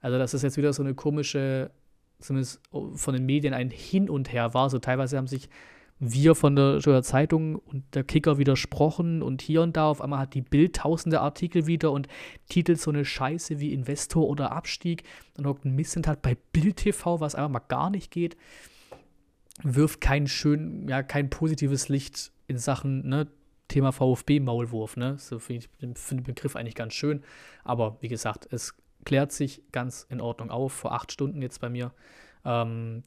Also, 0.00 0.18
dass 0.18 0.32
es 0.32 0.42
jetzt 0.42 0.56
wieder 0.56 0.72
so 0.72 0.82
eine 0.82 0.94
komische, 0.94 1.70
zumindest 2.20 2.60
von 2.94 3.14
den 3.14 3.26
Medien 3.26 3.52
ein 3.52 3.70
Hin 3.70 4.08
und 4.08 4.32
Her 4.32 4.54
war. 4.54 4.70
So 4.70 4.78
teilweise 4.78 5.16
haben 5.16 5.26
sich 5.26 5.48
wir 5.98 6.34
von 6.34 6.56
der 6.56 7.02
Zeitung 7.02 7.56
und 7.56 7.94
der 7.94 8.04
Kicker 8.04 8.36
widersprochen 8.36 9.22
und 9.22 9.40
hier 9.42 9.62
und 9.62 9.76
da 9.76 9.86
auf 9.86 10.00
einmal 10.00 10.18
hat 10.18 10.34
die 10.34 10.42
Bild 10.42 10.76
tausende 10.76 11.20
Artikel 11.20 11.66
wieder 11.66 11.92
und 11.92 12.08
titelt 12.48 12.80
so 12.80 12.90
eine 12.90 13.04
Scheiße 13.04 13.60
wie 13.60 13.72
Investor 13.72 14.28
oder 14.28 14.52
Abstieg. 14.52 15.04
Dann 15.34 15.46
hockt 15.46 15.64
ein 15.64 15.74
Missentat 15.74 16.20
bei 16.20 16.36
Bild 16.52 16.76
TV, 16.76 17.20
was 17.20 17.34
einfach 17.34 17.50
mal 17.50 17.60
gar 17.60 17.90
nicht 17.90 18.10
geht. 18.10 18.36
Wirft 19.62 20.00
kein 20.00 20.26
schön, 20.26 20.88
ja, 20.88 21.02
kein 21.02 21.30
positives 21.30 21.88
Licht 21.88 22.32
in 22.46 22.58
Sachen 22.58 23.08
ne, 23.08 23.26
Thema 23.68 23.92
VfB-Maulwurf. 23.92 24.96
Ne? 24.96 25.16
So 25.18 25.38
finde 25.38 25.66
ich 25.66 25.96
den, 26.08 26.22
Begriff 26.22 26.56
eigentlich 26.56 26.74
ganz 26.74 26.94
schön. 26.94 27.22
Aber 27.64 27.96
wie 28.00 28.08
gesagt, 28.08 28.48
es 28.50 28.74
klärt 29.04 29.32
sich 29.32 29.62
ganz 29.72 30.06
in 30.08 30.20
Ordnung 30.20 30.50
auf. 30.50 30.72
Vor 30.72 30.92
acht 30.92 31.12
Stunden 31.12 31.42
jetzt 31.42 31.60
bei 31.60 31.68
mir. 31.68 31.92
Ähm, 32.44 33.02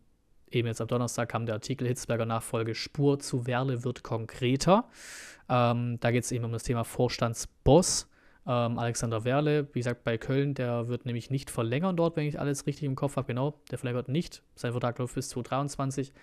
eben 0.49 0.67
jetzt 0.67 0.81
am 0.81 0.87
Donnerstag 0.87 1.29
kam 1.29 1.45
der 1.45 1.55
Artikel 1.55 1.87
Hitzberger 1.87 2.25
Nachfolge 2.25 2.75
Spur 2.75 3.19
zu 3.19 3.47
Werle 3.47 3.83
wird 3.83 4.03
konkreter. 4.03 4.89
Ähm, 5.49 5.99
da 5.99 6.11
geht 6.11 6.23
es 6.23 6.31
eben 6.31 6.45
um 6.45 6.51
das 6.51 6.63
Thema 6.63 6.83
Vorstandsboss. 6.83 8.09
Ähm, 8.45 8.79
Alexander 8.79 9.25
Werle, 9.25 9.67
wie 9.73 9.79
gesagt, 9.79 10.03
bei 10.03 10.17
Köln, 10.17 10.53
der 10.53 10.87
wird 10.87 11.05
nämlich 11.05 11.29
nicht 11.29 11.49
verlängern 11.49 11.97
dort, 11.97 12.15
wenn 12.15 12.25
ich 12.25 12.39
alles 12.39 12.65
richtig 12.65 12.85
im 12.85 12.95
Kopf 12.95 13.17
habe. 13.17 13.27
Genau, 13.27 13.59
der 13.71 13.77
verlängert 13.77 14.07
nicht. 14.07 14.41
Sein 14.55 14.71
Vertrag 14.71 14.97
läuft 14.99 15.15
bis 15.15 15.29
2023. 15.29 16.13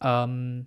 Ähm, 0.00 0.66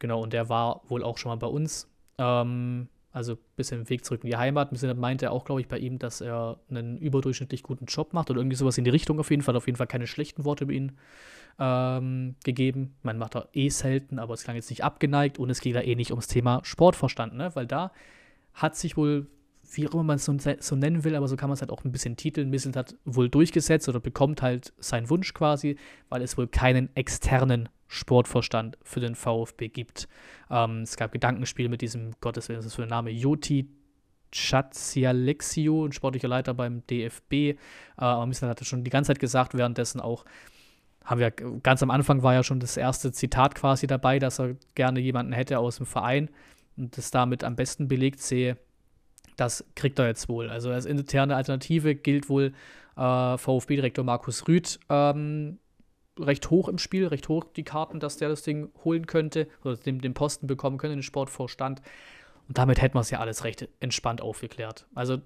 Genau, 0.00 0.22
und 0.22 0.32
der 0.32 0.48
war 0.48 0.82
wohl 0.88 1.02
auch 1.02 1.18
schon 1.18 1.30
mal 1.30 1.36
bei 1.36 1.46
uns. 1.46 1.88
Ähm, 2.18 2.88
also 3.12 3.32
ein 3.32 3.38
bisschen 3.56 3.88
Weg 3.88 4.04
zurück 4.04 4.22
in 4.22 4.30
die 4.30 4.36
Heimat. 4.36 4.70
Ein 4.70 4.74
bisschen 4.74 4.98
meinte 4.98 5.26
er 5.26 5.32
auch, 5.32 5.44
glaube 5.44 5.60
ich, 5.60 5.68
bei 5.68 5.78
ihm, 5.78 5.98
dass 5.98 6.20
er 6.20 6.58
einen 6.70 6.98
überdurchschnittlich 6.98 7.62
guten 7.62 7.86
Job 7.86 8.12
macht 8.12 8.30
oder 8.30 8.40
irgendwie 8.40 8.56
sowas 8.56 8.78
in 8.78 8.84
die 8.84 8.90
Richtung 8.90 9.18
auf 9.18 9.30
jeden 9.30 9.42
Fall. 9.42 9.56
Auf 9.56 9.66
jeden 9.66 9.76
Fall 9.76 9.86
keine 9.86 10.06
schlechten 10.06 10.44
Worte 10.44 10.64
über 10.64 10.72
ihn 10.72 10.92
ähm, 11.58 12.36
gegeben. 12.44 12.94
Man 13.02 13.18
macht 13.18 13.34
er 13.34 13.48
eh 13.52 13.68
selten, 13.70 14.18
aber 14.18 14.34
es 14.34 14.44
klang 14.44 14.56
jetzt 14.56 14.70
nicht 14.70 14.84
abgeneigt 14.84 15.38
und 15.38 15.50
es 15.50 15.60
geht 15.60 15.74
da 15.74 15.80
eh 15.80 15.94
nicht 15.94 16.10
ums 16.10 16.28
Thema 16.28 16.60
Sport 16.62 16.96
verstanden, 16.96 17.36
ne? 17.36 17.50
weil 17.54 17.66
da 17.66 17.92
hat 18.54 18.76
sich 18.76 18.96
wohl, 18.96 19.26
wie 19.72 19.88
auch 19.88 19.94
immer 19.94 20.04
man 20.04 20.16
es 20.16 20.24
so, 20.24 20.36
so, 20.60 20.76
nennen 20.76 21.04
will, 21.04 21.14
aber 21.14 21.28
so 21.28 21.36
kann 21.36 21.48
man 21.48 21.54
es 21.54 21.60
halt 21.60 21.70
auch 21.70 21.84
ein 21.84 21.92
bisschen 21.92 22.16
titeln. 22.16 22.50
Misselt 22.50 22.76
hat 22.76 22.96
wohl 23.04 23.28
durchgesetzt 23.28 23.88
oder 23.88 24.00
bekommt 24.00 24.42
halt 24.42 24.72
seinen 24.78 25.10
Wunsch 25.10 25.34
quasi, 25.34 25.76
weil 26.08 26.22
es 26.22 26.36
wohl 26.38 26.46
keinen 26.46 26.94
externen 26.94 27.68
Sportvorstand 27.88 28.78
für 28.82 29.00
den 29.00 29.14
VfB 29.14 29.68
gibt. 29.68 30.08
Ähm, 30.50 30.82
es 30.82 30.96
gab 30.96 31.12
Gedankenspiele 31.12 31.68
mit 31.68 31.80
diesem, 31.80 32.12
Gottes 32.20 32.48
Willen, 32.48 32.58
was 32.58 32.66
ist 32.66 32.72
das 32.72 32.76
für 32.76 32.82
ein 32.82 32.88
Name? 32.88 33.10
Joti 33.10 33.68
Chatsialexio, 34.30 35.86
ein 35.86 35.92
sportlicher 35.92 36.28
Leiter 36.28 36.54
beim 36.54 36.86
DFB. 36.86 37.32
Äh, 37.32 37.56
aber 37.96 38.26
Mislan 38.26 38.50
hatte 38.50 38.64
schon 38.64 38.84
die 38.84 38.90
ganze 38.90 39.08
Zeit 39.08 39.20
gesagt, 39.20 39.54
währenddessen 39.54 40.00
auch, 40.00 40.24
haben 41.04 41.20
wir 41.20 41.30
ganz 41.30 41.82
am 41.82 41.90
Anfang 41.90 42.22
war 42.22 42.34
ja 42.34 42.42
schon 42.42 42.60
das 42.60 42.76
erste 42.76 43.12
Zitat 43.12 43.54
quasi 43.54 43.86
dabei, 43.86 44.18
dass 44.18 44.38
er 44.38 44.56
gerne 44.74 45.00
jemanden 45.00 45.32
hätte 45.32 45.58
aus 45.58 45.78
dem 45.78 45.86
Verein 45.86 46.28
und 46.76 46.98
das 46.98 47.10
damit 47.10 47.42
am 47.44 47.56
besten 47.56 47.88
belegt 47.88 48.20
sehe. 48.20 48.58
Das 49.36 49.64
kriegt 49.74 49.98
er 49.98 50.08
jetzt 50.08 50.28
wohl. 50.28 50.50
Also 50.50 50.70
als 50.70 50.84
interne 50.84 51.36
Alternative 51.36 51.94
gilt 51.94 52.28
wohl 52.28 52.52
äh, 52.96 53.38
VfB-Direktor 53.38 54.04
Markus 54.04 54.46
Rüth 54.46 54.78
ähm, 54.90 55.58
recht 56.20 56.50
hoch 56.50 56.68
im 56.68 56.78
Spiel, 56.78 57.06
recht 57.06 57.28
hoch 57.28 57.44
die 57.44 57.64
Karten, 57.64 58.00
dass 58.00 58.16
der 58.16 58.28
das 58.28 58.42
Ding 58.42 58.70
holen 58.84 59.06
könnte 59.06 59.48
oder 59.64 59.76
den, 59.76 60.00
den 60.00 60.14
Posten 60.14 60.46
bekommen 60.46 60.78
könnte, 60.78 60.96
den 60.96 61.02
Sportvorstand. 61.02 61.80
Und 62.48 62.58
damit 62.58 62.80
hätten 62.80 62.94
wir 62.94 63.00
es 63.00 63.10
ja 63.10 63.20
alles 63.20 63.44
recht 63.44 63.68
entspannt 63.80 64.20
aufgeklärt. 64.20 64.86
Also, 64.94 65.18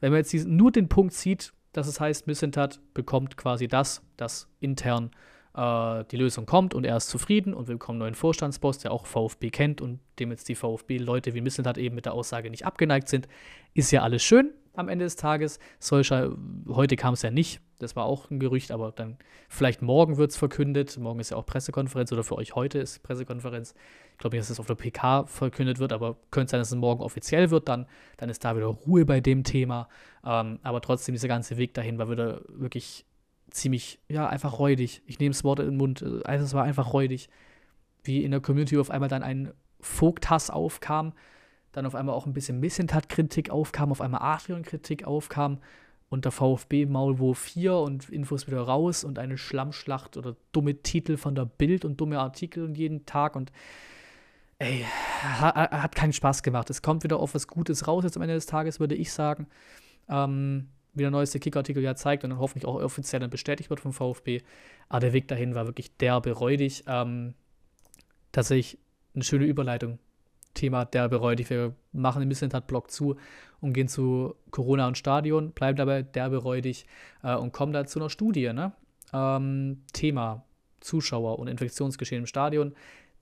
wenn 0.00 0.10
man 0.12 0.18
jetzt 0.18 0.32
diesen, 0.32 0.56
nur 0.56 0.72
den 0.72 0.88
Punkt 0.88 1.14
sieht, 1.14 1.52
dass 1.72 1.86
es 1.86 2.00
heißt, 2.00 2.26
Missentat 2.26 2.80
bekommt 2.94 3.36
quasi 3.36 3.68
das, 3.68 4.02
dass 4.16 4.48
intern 4.60 5.10
äh, 5.54 6.04
die 6.10 6.16
Lösung 6.16 6.46
kommt 6.46 6.74
und 6.74 6.84
er 6.84 6.96
ist 6.96 7.08
zufrieden 7.08 7.54
und 7.54 7.68
wir 7.68 7.74
bekommen 7.74 7.96
einen 7.96 8.10
neuen 8.10 8.14
Vorstandsboss, 8.14 8.78
der 8.78 8.92
auch 8.92 9.06
VfB 9.06 9.50
kennt 9.50 9.80
und 9.80 10.00
dem 10.18 10.30
jetzt 10.30 10.48
die 10.48 10.54
VfB-Leute 10.54 11.34
wie 11.34 11.40
Missentat 11.40 11.78
eben 11.78 11.94
mit 11.94 12.06
der 12.06 12.14
Aussage 12.14 12.50
nicht 12.50 12.64
abgeneigt 12.64 13.08
sind, 13.08 13.28
ist 13.74 13.90
ja 13.90 14.02
alles 14.02 14.22
schön 14.22 14.52
am 14.74 14.88
Ende 14.88 15.04
des 15.04 15.16
Tages. 15.16 15.58
Solcher, 15.78 16.36
heute 16.68 16.96
kam 16.96 17.14
es 17.14 17.22
ja 17.22 17.30
nicht, 17.30 17.60
das 17.78 17.94
war 17.94 18.04
auch 18.04 18.30
ein 18.30 18.40
Gerücht, 18.40 18.72
aber 18.72 18.92
dann 18.92 19.16
vielleicht 19.48 19.82
morgen 19.82 20.16
wird 20.16 20.32
es 20.32 20.36
verkündet. 20.36 20.98
Morgen 20.98 21.20
ist 21.20 21.30
ja 21.30 21.36
auch 21.36 21.46
Pressekonferenz 21.46 22.12
oder 22.12 22.24
für 22.24 22.36
euch 22.36 22.54
heute 22.54 22.78
ist 22.78 23.02
Pressekonferenz. 23.02 23.74
Ich 24.12 24.18
glaube 24.18 24.36
nicht, 24.36 24.42
dass 24.42 24.50
es 24.50 24.58
auf 24.58 24.66
der 24.66 24.74
PK 24.74 25.26
verkündet 25.26 25.78
wird, 25.78 25.92
aber 25.92 26.16
könnte 26.30 26.50
sein, 26.50 26.60
dass 26.60 26.72
es 26.72 26.76
morgen 26.76 27.02
offiziell 27.02 27.50
wird. 27.50 27.68
Dann, 27.68 27.86
dann 28.16 28.30
ist 28.30 28.44
da 28.44 28.56
wieder 28.56 28.66
Ruhe 28.66 29.04
bei 29.04 29.20
dem 29.20 29.44
Thema. 29.44 29.88
Ähm, 30.24 30.58
aber 30.62 30.80
trotzdem, 30.80 31.14
dieser 31.14 31.28
ganze 31.28 31.56
Weg 31.56 31.74
dahin 31.74 31.98
war 31.98 32.10
wieder 32.10 32.40
wirklich 32.48 33.06
ziemlich, 33.50 34.00
ja, 34.08 34.28
einfach 34.28 34.58
räudig. 34.58 35.02
Ich 35.06 35.20
nehme 35.20 35.32
das 35.32 35.44
Wort 35.44 35.60
in 35.60 35.66
den 35.66 35.76
Mund. 35.76 36.02
Also, 36.24 36.44
es 36.44 36.54
war 36.54 36.64
einfach 36.64 36.92
räudig. 36.92 37.28
Wie 38.02 38.24
in 38.24 38.32
der 38.32 38.40
Community 38.40 38.76
auf 38.78 38.90
einmal 38.90 39.08
dann 39.08 39.22
ein 39.22 39.52
Vogthass 39.80 40.50
aufkam, 40.50 41.12
dann 41.70 41.86
auf 41.86 41.94
einmal 41.94 42.16
auch 42.16 42.26
ein 42.26 42.32
bisschen 42.32 42.58
Missentat-Kritik 42.58 43.50
aufkam, 43.50 43.92
auf 43.92 44.00
einmal 44.00 44.22
Adrian-Kritik 44.22 45.04
aufkam 45.04 45.58
und 46.08 46.24
der 46.24 46.32
VfB 46.32 46.86
Maulwurf 46.86 47.38
4 47.38 47.74
und 47.76 48.08
Infos 48.08 48.46
wieder 48.46 48.62
raus 48.62 49.04
und 49.04 49.18
eine 49.18 49.36
Schlammschlacht 49.36 50.16
oder 50.16 50.36
dumme 50.52 50.82
Titel 50.82 51.16
von 51.16 51.34
der 51.34 51.44
Bild 51.44 51.84
und 51.84 52.00
dumme 52.00 52.18
Artikel 52.18 52.64
und 52.64 52.76
jeden 52.76 53.04
Tag 53.04 53.36
und 53.36 53.52
ey, 54.58 54.84
hat, 55.20 55.94
keinen 55.94 56.12
Spaß 56.12 56.42
gemacht. 56.42 56.70
Es 56.70 56.82
kommt 56.82 57.04
wieder 57.04 57.20
auf 57.20 57.34
was 57.34 57.46
Gutes 57.46 57.86
raus 57.86 58.04
jetzt 58.04 58.16
am 58.16 58.22
Ende 58.22 58.34
des 58.34 58.46
Tages, 58.46 58.80
würde 58.80 58.94
ich 58.94 59.12
sagen. 59.12 59.46
Ähm, 60.08 60.68
wie 60.94 61.02
der 61.02 61.10
neueste 61.10 61.38
Kickartikel 61.38 61.82
ja 61.82 61.94
zeigt 61.94 62.24
und 62.24 62.30
dann 62.30 62.38
hoffentlich 62.38 62.66
auch 62.66 62.74
offiziell 62.82 63.20
dann 63.20 63.30
bestätigt 63.30 63.70
wird 63.70 63.80
vom 63.80 63.92
VfB. 63.92 64.40
Aber 64.88 65.00
der 65.00 65.12
Weg 65.12 65.28
dahin 65.28 65.54
war 65.54 65.66
wirklich 65.66 65.96
derbe 65.96 66.32
räudig. 66.32 66.84
Ähm, 66.86 67.34
tatsächlich 68.32 68.78
eine 69.14 69.24
schöne 69.24 69.44
Überleitung 69.44 69.98
Thema 70.54 70.84
derbe 70.84 71.16
räudig. 71.16 71.50
Wir 71.50 71.74
machen 71.92 72.20
den 72.20 72.28
Missentat-Block 72.28 72.90
zu 72.90 73.16
und 73.60 73.72
gehen 73.72 73.88
zu 73.88 74.34
Corona 74.50 74.86
und 74.86 74.98
Stadion, 74.98 75.52
bleiben 75.52 75.76
dabei 75.76 76.02
derbe 76.02 76.38
räudig 76.38 76.86
äh, 77.22 77.34
und 77.34 77.52
kommen 77.52 77.72
da 77.72 77.86
zu 77.86 77.98
einer 77.98 78.10
Studie. 78.10 78.52
Ne? 78.52 78.72
Ähm, 79.12 79.82
Thema 79.92 80.44
Zuschauer 80.80 81.38
und 81.38 81.48
Infektionsgeschehen 81.48 82.22
im 82.22 82.26
Stadion. 82.26 82.74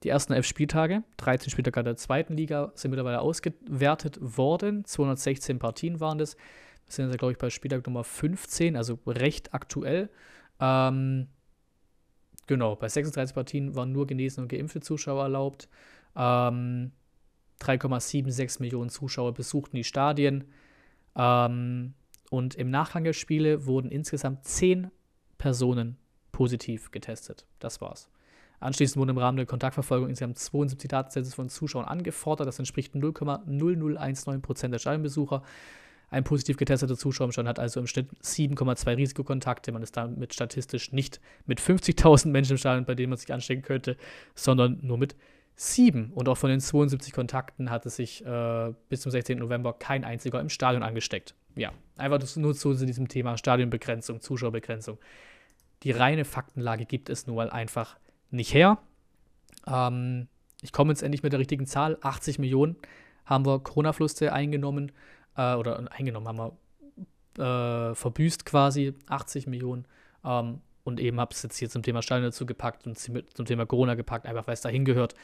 Die 0.02 0.10
ersten 0.10 0.34
elf 0.34 0.46
Spieltage, 0.46 1.02
13 1.16 1.50
Spieltage 1.50 1.82
der 1.82 1.96
zweiten 1.96 2.36
Liga, 2.36 2.70
sind 2.74 2.90
mittlerweile 2.90 3.20
ausgewertet 3.20 4.18
worden. 4.20 4.84
216 4.84 5.58
Partien 5.58 6.00
waren 6.00 6.18
das. 6.18 6.36
sind 6.86 7.08
jetzt, 7.08 7.18
glaube 7.18 7.32
ich, 7.32 7.38
bei 7.38 7.48
Spieltag 7.48 7.86
Nummer 7.86 8.04
15, 8.04 8.76
also 8.76 8.98
recht 9.06 9.54
aktuell. 9.54 10.10
Ähm, 10.60 11.28
genau, 12.46 12.76
bei 12.76 12.88
36 12.88 13.34
Partien 13.34 13.74
waren 13.74 13.92
nur 13.92 14.06
genesene 14.06 14.44
und 14.44 14.48
geimpfte 14.48 14.80
Zuschauer 14.80 15.22
erlaubt. 15.24 15.68
Ähm, 16.14 16.92
3,76 17.60 18.60
Millionen 18.60 18.90
Zuschauer 18.90 19.34
besuchten 19.34 19.76
die 19.76 19.84
Stadien. 19.84 20.44
Ähm, 21.14 21.94
und 22.30 22.54
im 22.54 22.70
Nachgang 22.70 23.04
der 23.04 23.12
Spiele 23.12 23.66
wurden 23.66 23.90
insgesamt 23.90 24.44
10 24.44 24.90
Personen 25.38 25.96
positiv 26.32 26.90
getestet. 26.90 27.46
Das 27.58 27.80
war's. 27.80 28.10
Anschließend 28.60 28.98
wurden 28.98 29.10
im 29.10 29.18
Rahmen 29.18 29.36
der 29.36 29.46
Kontaktverfolgung 29.46 30.08
insgesamt 30.08 30.38
72 30.38 30.88
Datensätze 30.88 31.32
von 31.32 31.48
Zuschauern 31.48 31.86
angefordert. 31.86 32.46
Das 32.46 32.58
entspricht 32.58 32.94
0,0019% 32.94 34.68
der 34.68 34.78
Stadionbesucher. 34.78 35.42
Ein 36.08 36.24
positiv 36.24 36.56
getesteter 36.56 36.96
Zuschauer 36.96 37.26
im 37.26 37.32
Stadion 37.32 37.48
hat 37.48 37.58
also 37.58 37.80
im 37.80 37.86
Schnitt 37.86 38.08
7,2 38.22 38.96
Risikokontakte. 38.96 39.72
Man 39.72 39.82
ist 39.82 39.96
damit 39.96 40.32
statistisch 40.32 40.92
nicht 40.92 41.20
mit 41.46 41.60
50.000 41.60 42.28
Menschen 42.28 42.52
im 42.52 42.58
Stadion, 42.58 42.84
bei 42.84 42.94
denen 42.94 43.10
man 43.10 43.18
sich 43.18 43.32
anstecken 43.32 43.62
könnte, 43.62 43.96
sondern 44.34 44.78
nur 44.82 44.98
mit 44.98 45.16
sieben. 45.56 46.12
Und 46.12 46.28
auch 46.28 46.36
von 46.36 46.50
den 46.50 46.60
72 46.60 47.12
Kontakten 47.12 47.70
hatte 47.70 47.90
sich 47.90 48.24
äh, 48.24 48.72
bis 48.88 49.00
zum 49.00 49.10
16. 49.10 49.38
November 49.38 49.72
kein 49.72 50.04
einziger 50.04 50.40
im 50.40 50.50
Stadion 50.50 50.82
angesteckt. 50.82 51.34
Ja, 51.56 51.72
einfach 51.96 52.20
nur 52.36 52.54
zu 52.54 52.74
diesem 52.74 53.08
Thema 53.08 53.38
Stadionbegrenzung, 53.38 54.20
Zuschauerbegrenzung. 54.20 54.98
Die 55.82 55.90
reine 55.90 56.24
Faktenlage 56.24 56.84
gibt 56.84 57.08
es 57.08 57.26
nun 57.26 57.36
mal 57.36 57.50
einfach 57.50 57.96
nicht 58.30 58.52
her. 58.52 58.78
Ähm, 59.66 60.28
ich 60.60 60.72
komme 60.72 60.92
jetzt 60.92 61.02
endlich 61.02 61.22
mit 61.22 61.32
der 61.32 61.40
richtigen 61.40 61.66
Zahl. 61.66 61.98
80 62.02 62.38
Millionen 62.38 62.76
haben 63.24 63.46
wir 63.46 63.58
Corona-Fluste 63.60 64.32
eingenommen, 64.32 64.92
äh, 65.36 65.54
oder 65.54 65.90
eingenommen 65.90 66.28
haben 66.28 66.38
wir 66.38 67.90
äh, 67.90 67.94
verbüßt 67.94 68.44
quasi. 68.44 68.94
80 69.08 69.46
Millionen. 69.46 69.86
Ähm, 70.24 70.60
und 70.86 71.00
eben 71.00 71.18
habe 71.18 71.34
es 71.34 71.42
jetzt 71.42 71.56
hier 71.58 71.68
zum 71.68 71.82
Thema 71.82 72.00
Stadion 72.00 72.26
dazu 72.30 72.46
gepackt 72.46 72.86
und 72.86 72.96
zum 72.96 73.44
Thema 73.44 73.66
Corona 73.66 73.94
gepackt, 73.94 74.24
einfach 74.24 74.46
weil 74.46 74.54
es 74.54 74.60
dahin 74.60 74.84
gehört, 74.84 75.14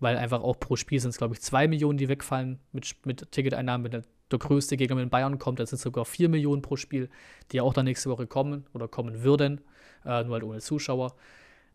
weil 0.00 0.16
einfach 0.16 0.42
auch 0.42 0.58
pro 0.58 0.74
Spiel 0.74 0.98
sind 0.98 1.10
es, 1.10 1.18
glaube 1.18 1.34
ich, 1.34 1.40
2 1.40 1.68
Millionen, 1.68 1.96
die 1.96 2.08
wegfallen 2.08 2.58
mit, 2.72 2.96
mit 3.06 3.30
Ticketeinnahmen. 3.30 3.84
Wenn 3.84 3.92
der, 3.92 4.02
der 4.32 4.38
größte 4.40 4.76
Gegner 4.76 4.96
mit 4.96 5.10
Bayern 5.10 5.38
kommt, 5.38 5.60
dann 5.60 5.66
sind 5.66 5.76
es 5.76 5.82
sogar 5.82 6.04
4 6.04 6.28
Millionen 6.28 6.60
pro 6.60 6.74
Spiel, 6.74 7.08
die 7.52 7.58
ja 7.58 7.62
auch 7.62 7.72
dann 7.72 7.84
nächste 7.84 8.10
Woche 8.10 8.26
kommen 8.26 8.66
oder 8.74 8.88
kommen 8.88 9.22
würden, 9.22 9.60
äh, 10.04 10.24
nur 10.24 10.32
halt 10.32 10.42
ohne 10.42 10.58
Zuschauer. 10.58 11.14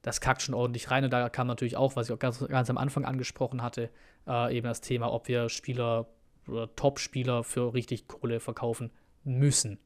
Das 0.01 0.19
kackt 0.19 0.41
schon 0.41 0.53
ordentlich 0.53 0.91
rein 0.91 1.05
und 1.05 1.12
da 1.12 1.29
kam 1.29 1.47
natürlich 1.47 1.77
auch, 1.77 1.95
was 1.95 2.10
ich 2.10 2.13
auch 2.13 2.19
ganz, 2.19 2.45
ganz 2.45 2.69
am 2.69 2.77
Anfang 2.77 3.05
angesprochen 3.05 3.62
hatte, 3.62 3.89
äh, 4.27 4.57
eben 4.57 4.67
das 4.67 4.81
Thema, 4.81 5.13
ob 5.13 5.29
wir 5.29 5.47
Spieler 5.47 6.07
oder 6.47 6.75
Top-Spieler 6.75 7.45
für 7.45 7.73
richtig 7.73 8.10
Kohle 8.10 8.41
verkaufen 8.41 8.91
müssen. 9.23 9.79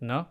Ne? 0.00 0.26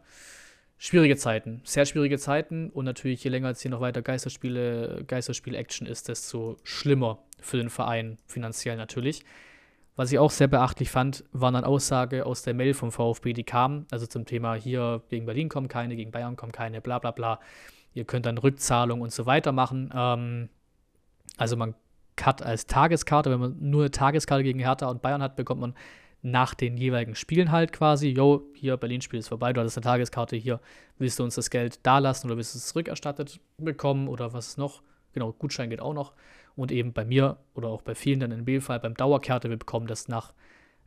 Schwierige 0.84 1.15
Zeiten, 1.15 1.62
sehr 1.63 1.86
schwierige 1.86 2.17
Zeiten 2.17 2.72
und 2.72 2.86
natürlich 2.86 3.24
je 3.24 3.30
länger 3.30 3.50
jetzt 3.50 3.62
hier 3.62 3.70
noch 3.70 3.82
weiter 3.82 4.02
Geisterspiele, 4.02 5.04
Geisterspiel-Action 5.06 5.86
ist, 5.86 6.10
desto 6.10 6.58
schlimmer 6.63 7.20
für 7.39 7.58
den 7.58 7.70
Verein 7.70 8.17
finanziell 8.26 8.78
natürlich. 8.78 9.24
Was 9.96 10.12
ich 10.12 10.17
auch 10.17 10.32
sehr 10.32 10.48
beachtlich 10.48 10.89
fand, 10.89 11.24
war 11.34 11.50
eine 11.50 11.67
Aussage 11.67 12.26
aus 12.26 12.41
der 12.41 12.56
Mail 12.56 12.74
vom 12.74 12.91
VfB, 12.91 13.34
die 13.34 13.44
kam, 13.44 13.86
also 13.91 14.08
zum 14.08 14.26
Thema 14.26 14.56
hier 14.56 15.04
gegen 15.10 15.28
Berlin 15.28 15.50
kommen 15.50 15.67
keine, 15.67 15.96
gegen 15.96 16.10
Bayern 16.10 16.36
kommen 16.36 16.52
keine, 16.52 16.82
bla 16.82 16.98
bla 16.98 17.12
bla. 17.12 17.39
Ihr 17.94 18.06
könnt 18.06 18.26
dann 18.26 18.39
Rückzahlung 18.39 19.02
und 19.02 19.13
so 19.13 19.28
weiter 19.28 19.52
machen. 19.52 19.91
Ähm, 19.94 20.50
also 21.38 21.58
man 21.58 21.76
hat 22.20 22.41
als 22.41 22.65
Tageskarte, 22.65 23.30
wenn 23.30 23.39
man 23.39 23.56
nur 23.60 23.84
eine 23.84 23.91
Tageskarte 23.91 24.44
gegen 24.44 24.58
Hertha 24.58 24.89
und 24.89 25.04
Bayern 25.04 25.22
hat, 25.22 25.36
bekommt 25.36 25.62
man 25.62 25.76
nach 26.22 26.54
den 26.54 26.78
jeweiligen 26.78 27.16
Spielen 27.16 27.52
halt 27.52 27.74
quasi, 27.74 28.10
yo, 28.10 28.44
hier 28.54 28.78
Berlin-Spiel 28.78 29.20
ist 29.20 29.30
vorbei, 29.30 29.54
du 29.54 29.60
hattest 29.60 29.78
eine 29.78 29.84
Tageskarte 29.84 30.36
hier, 30.36 30.60
willst 30.98 31.18
du 31.20 31.24
uns 31.24 31.36
das 31.36 31.50
Geld 31.50 31.80
da 31.84 31.98
lassen 31.98 32.28
oder 32.28 32.38
willst 32.38 32.54
du 32.54 32.60
es 32.60 32.68
zurückerstattet 32.68 33.40
bekommen 33.58 34.08
oder 34.08 34.34
was 34.34 34.50
ist 34.50 34.58
noch? 34.58 34.84
Genau, 35.14 35.34
Gutschein 35.34 35.70
geht 35.70 35.82
auch 35.82 35.94
noch. 35.94 36.14
Und 36.56 36.72
eben 36.72 36.94
bei 36.94 37.06
mir 37.06 37.38
oder 37.54 37.70
auch 37.70 37.82
bei 37.82 37.96
vielen 37.96 38.20
dann 38.20 38.32
in 38.32 38.46
B-Fall 38.46 38.80
beim 38.80 38.94
Dauerkarte, 38.94 39.50
wir 39.50 39.58
bekommen 39.58 39.88
das 39.88 40.08
nach 40.08 40.34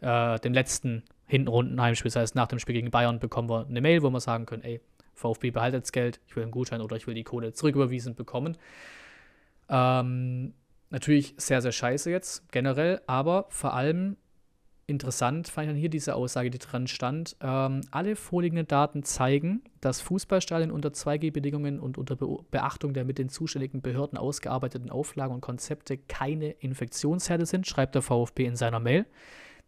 äh, 0.00 0.38
dem 0.40 0.52
letzten 0.52 1.02
hintenrunden 1.26 1.80
Heimspiel, 1.80 2.10
das 2.10 2.16
heißt 2.16 2.34
nach 2.34 2.48
dem 2.48 2.58
Spiel 2.58 2.74
gegen 2.74 2.90
Bayern 2.90 3.18
bekommen 3.18 3.48
wir 3.48 3.66
eine 3.66 3.80
Mail, 3.80 4.02
wo 4.02 4.10
wir 4.10 4.20
sagen 4.20 4.46
können, 4.46 4.62
ey, 4.62 4.80
VfB 5.14 5.50
behaltet 5.50 5.84
das 5.84 5.92
Geld, 5.92 6.20
ich 6.26 6.36
will 6.36 6.42
einen 6.42 6.52
Gutschein 6.52 6.80
oder 6.80 6.96
ich 6.96 7.06
will 7.06 7.14
die 7.14 7.24
Kohle 7.24 7.52
zurücküberwiesen 7.52 8.14
bekommen. 8.14 8.56
Ähm, 9.68 10.54
natürlich 10.90 11.34
sehr, 11.38 11.62
sehr 11.62 11.72
scheiße 11.72 12.10
jetzt 12.10 12.50
generell, 12.52 13.00
aber 13.06 13.46
vor 13.48 13.74
allem 13.74 14.16
Interessant 14.86 15.48
fand 15.48 15.66
ich 15.66 15.70
dann 15.70 15.78
hier 15.78 15.88
diese 15.88 16.14
Aussage, 16.14 16.50
die 16.50 16.58
dran 16.58 16.86
stand. 16.86 17.36
Ähm, 17.40 17.80
alle 17.90 18.16
vorliegenden 18.16 18.66
Daten 18.66 19.02
zeigen, 19.02 19.62
dass 19.80 20.02
Fußballstadien 20.02 20.70
unter 20.70 20.90
2G-Bedingungen 20.90 21.80
und 21.80 21.96
unter 21.96 22.16
Be 22.16 22.26
Beachtung 22.50 22.92
der 22.92 23.04
mit 23.04 23.18
den 23.18 23.30
zuständigen 23.30 23.80
Behörden 23.80 24.18
ausgearbeiteten 24.18 24.90
Auflagen 24.90 25.34
und 25.34 25.40
Konzepte 25.40 25.96
keine 25.96 26.50
Infektionsherde 26.50 27.46
sind, 27.46 27.66
schreibt 27.66 27.94
der 27.94 28.02
VfB 28.02 28.44
in 28.44 28.56
seiner 28.56 28.80
Mail. 28.80 29.06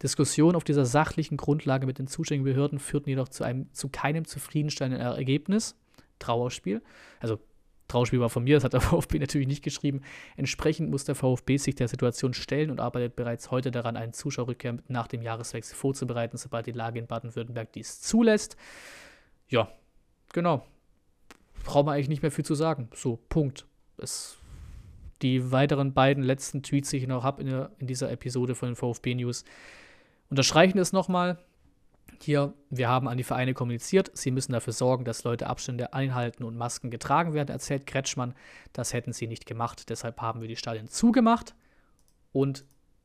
Diskussionen 0.02 0.56
auf 0.56 0.64
dieser 0.64 0.84
sachlichen 0.84 1.38
Grundlage 1.38 1.86
mit 1.86 1.98
den 1.98 2.06
zuständigen 2.06 2.44
Behörden 2.44 2.78
führten 2.78 3.08
jedoch 3.08 3.28
zu, 3.28 3.44
einem, 3.44 3.72
zu 3.72 3.88
keinem 3.88 4.26
zufriedenstellenden 4.26 5.00
Ergebnis. 5.00 5.76
Trauerspiel. 6.18 6.82
Also 7.20 7.38
Trauspiel 7.88 8.20
war 8.20 8.30
von 8.30 8.44
mir, 8.44 8.56
das 8.56 8.64
hat 8.64 8.72
der 8.72 8.80
VfB 8.82 9.18
natürlich 9.18 9.46
nicht 9.46 9.62
geschrieben. 9.62 10.02
Entsprechend 10.36 10.90
muss 10.90 11.04
der 11.04 11.14
VfB 11.14 11.56
sich 11.56 11.74
der 11.74 11.88
Situation 11.88 12.34
stellen 12.34 12.70
und 12.70 12.80
arbeitet 12.80 13.16
bereits 13.16 13.50
heute 13.50 13.70
daran, 13.70 13.96
einen 13.96 14.12
Zuschauerrückkehr 14.12 14.78
nach 14.88 15.06
dem 15.06 15.22
Jahreswechsel 15.22 15.76
vorzubereiten, 15.76 16.36
sobald 16.36 16.66
die 16.66 16.72
Lage 16.72 16.98
in 16.98 17.06
Baden-Württemberg 17.06 17.72
dies 17.72 18.00
zulässt. 18.00 18.56
Ja, 19.48 19.68
genau. 20.32 20.66
Braucht 21.64 21.86
man 21.86 21.94
eigentlich 21.94 22.08
nicht 22.08 22.22
mehr 22.22 22.30
viel 22.30 22.44
zu 22.44 22.54
sagen. 22.54 22.88
So, 22.94 23.18
Punkt. 23.28 23.66
Es, 23.98 24.38
die 25.22 25.50
weiteren 25.52 25.94
beiden 25.94 26.22
letzten 26.22 26.62
Tweets, 26.62 26.90
die 26.90 26.98
ich 26.98 27.06
noch 27.06 27.24
habe 27.24 27.42
in, 27.42 27.66
in 27.78 27.86
dieser 27.86 28.10
Episode 28.10 28.54
von 28.54 28.70
den 28.70 28.76
VfB 28.76 29.14
News, 29.14 29.44
unterstreichen 30.28 30.78
es 30.78 30.92
nochmal. 30.92 31.38
Hier, 32.22 32.54
wir 32.70 32.88
haben 32.88 33.08
an 33.08 33.18
die 33.18 33.24
Vereine 33.24 33.54
kommuniziert, 33.54 34.10
sie 34.14 34.30
müssen 34.30 34.52
dafür 34.52 34.72
sorgen, 34.72 35.04
dass 35.04 35.24
Leute 35.24 35.46
Abstände 35.46 35.92
einhalten 35.92 36.44
und 36.44 36.56
Masken 36.56 36.90
getragen 36.90 37.34
werden, 37.34 37.50
erzählt 37.50 37.86
Kretschmann. 37.86 38.34
Das 38.72 38.92
hätten 38.92 39.12
sie 39.12 39.26
nicht 39.26 39.46
gemacht, 39.46 39.90
deshalb 39.90 40.20
haben 40.20 40.40
wir 40.40 40.48
die 40.48 40.56
Stadien 40.56 40.88
zugemacht. 40.88 41.54
Und 42.32 42.64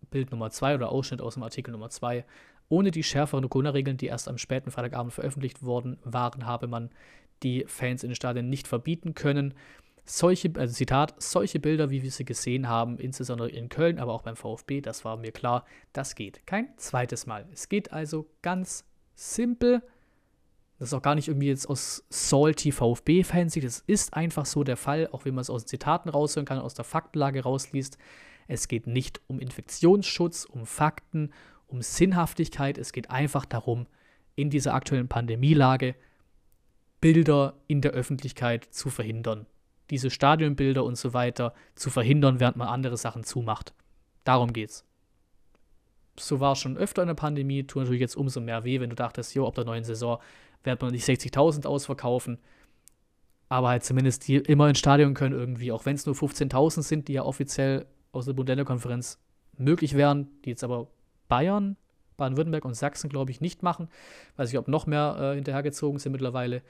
Bild 0.09 0.31
Nummer 0.31 0.49
2 0.49 0.75
oder 0.75 0.89
Ausschnitt 0.89 1.21
aus 1.21 1.35
dem 1.35 1.43
Artikel 1.43 1.71
Nummer 1.71 1.89
2. 1.89 2.25
Ohne 2.69 2.91
die 2.91 3.03
schärferen 3.03 3.49
Corona-Regeln, 3.49 3.97
die 3.97 4.07
erst 4.07 4.27
am 4.27 4.37
späten 4.37 4.71
Freitagabend 4.71 5.13
veröffentlicht 5.13 5.63
worden 5.63 5.97
waren, 6.03 6.45
habe 6.45 6.67
man 6.67 6.89
die 7.43 7.65
Fans 7.67 8.03
in 8.03 8.09
den 8.09 8.15
Stadien 8.15 8.49
nicht 8.49 8.67
verbieten 8.67 9.13
können. 9.13 9.53
Solche, 10.05 10.51
also 10.55 10.73
Zitat, 10.73 11.13
solche 11.21 11.59
Bilder, 11.59 11.89
wie 11.89 12.01
wir 12.01 12.11
sie 12.11 12.25
gesehen 12.25 12.67
haben, 12.67 12.97
insbesondere 12.97 13.49
in 13.49 13.69
Köln, 13.69 13.99
aber 13.99 14.13
auch 14.13 14.23
beim 14.23 14.35
VfB, 14.35 14.81
das 14.81 15.05
war 15.05 15.17
mir 15.17 15.31
klar, 15.31 15.65
das 15.93 16.15
geht 16.15 16.45
kein 16.47 16.69
zweites 16.77 17.25
Mal. 17.25 17.45
Es 17.51 17.69
geht 17.69 17.91
also 17.91 18.27
ganz 18.41 18.85
simpel. 19.21 19.84
Das 20.79 20.89
ist 20.89 20.93
auch 20.93 21.01
gar 21.01 21.15
nicht 21.15 21.27
irgendwie 21.27 21.47
jetzt 21.47 21.69
aus 21.69 22.03
salty 22.10 22.71
VfB-Fansicht. 22.71 23.65
Das 23.65 23.84
ist 23.86 24.15
einfach 24.15 24.45
so 24.45 24.63
der 24.63 24.77
Fall, 24.77 25.07
auch 25.12 25.25
wenn 25.25 25.36
man 25.36 25.43
es 25.43 25.49
aus 25.49 25.63
den 25.63 25.69
Zitaten 25.69 26.10
raushören 26.10 26.45
kann, 26.45 26.57
aus 26.57 26.73
der 26.73 26.86
Faktenlage 26.86 27.43
rausliest. 27.43 27.97
Es 28.47 28.67
geht 28.67 28.88
nicht 28.88 29.21
um 29.27 29.39
Infektionsschutz, 29.39 30.45
um 30.45 30.65
Fakten, 30.65 31.31
um 31.67 31.81
Sinnhaftigkeit. 31.81 32.77
Es 32.79 32.93
geht 32.93 33.12
einfach 33.12 33.45
darum, 33.45 33.86
in 34.36 34.49
dieser 34.49 34.73
aktuellen 34.73 35.07
Pandemielage 35.07 35.95
Bilder 36.99 37.55
in 37.67 37.81
der 37.81 37.91
Öffentlichkeit 37.91 38.65
zu 38.65 38.89
verhindern. 38.89 39.45
Diese 39.89 40.10
Stadionbilder 40.10 40.84
und 40.84 40.97
so 40.97 41.13
weiter 41.13 41.53
zu 41.75 41.89
verhindern, 41.89 42.39
während 42.39 42.57
man 42.57 42.67
andere 42.67 42.97
Sachen 42.97 43.23
zumacht. 43.23 43.73
Darum 44.23 44.53
geht's 44.53 44.86
so 46.19 46.39
war 46.39 46.54
es 46.54 46.60
schon 46.60 46.78
öfter 46.78 47.02
in 47.02 47.08
der 47.08 47.15
Pandemie, 47.15 47.63
tut 47.63 47.84
natürlich 47.84 48.02
jetzt 48.02 48.15
umso 48.15 48.41
mehr 48.41 48.63
weh, 48.63 48.80
wenn 48.80 48.89
du 48.89 48.95
dachtest, 48.95 49.34
jo, 49.36 49.47
ab 49.47 49.56
der 49.56 49.65
neuen 49.65 49.84
Saison 49.84 50.19
wird 50.63 50.82
man 50.82 50.91
nicht 50.91 51.08
60.000 51.08 51.65
ausverkaufen. 51.65 52.39
Aber 53.50 53.69
halt 53.69 53.84
zumindest 53.84 54.28
die 54.28 54.38
immer 54.38 54.69
ins 54.69 54.80
Stadion 54.80 55.13
können 55.13 55.38
irgendwie, 55.38 55.71
auch 55.71 55.86
wenn 55.86 55.95
es 55.95 56.06
nur 56.06 56.15
15.000 56.15 56.84
sind, 56.84 57.08
die 57.08 57.13
ja 57.13 57.24
offiziell 57.24 57.86
aus 58.12 58.26
der 58.26 58.34
Bund-Länder-Konferenz 58.34 59.19
möglich 59.58 59.95
wären, 59.95 60.30
die 60.45 60.50
jetzt 60.50 60.63
aber 60.63 60.88
Bayern, 61.28 61.78
Baden-Württemberg 62.17 62.65
und 62.65 62.76
Sachsen, 62.76 63.10
glaube 63.10 63.32
ich, 63.32 63.41
nicht 63.41 63.63
machen. 63.63 63.89
Weiß 64.38 64.52
ich, 64.52 64.58
ob 64.58 64.67
noch 64.67 64.86
mehr 64.86 65.17
äh, 65.19 65.36
hinterhergezogen 65.36 66.00
sind 66.00 66.12
mittlerweile. 66.12 66.62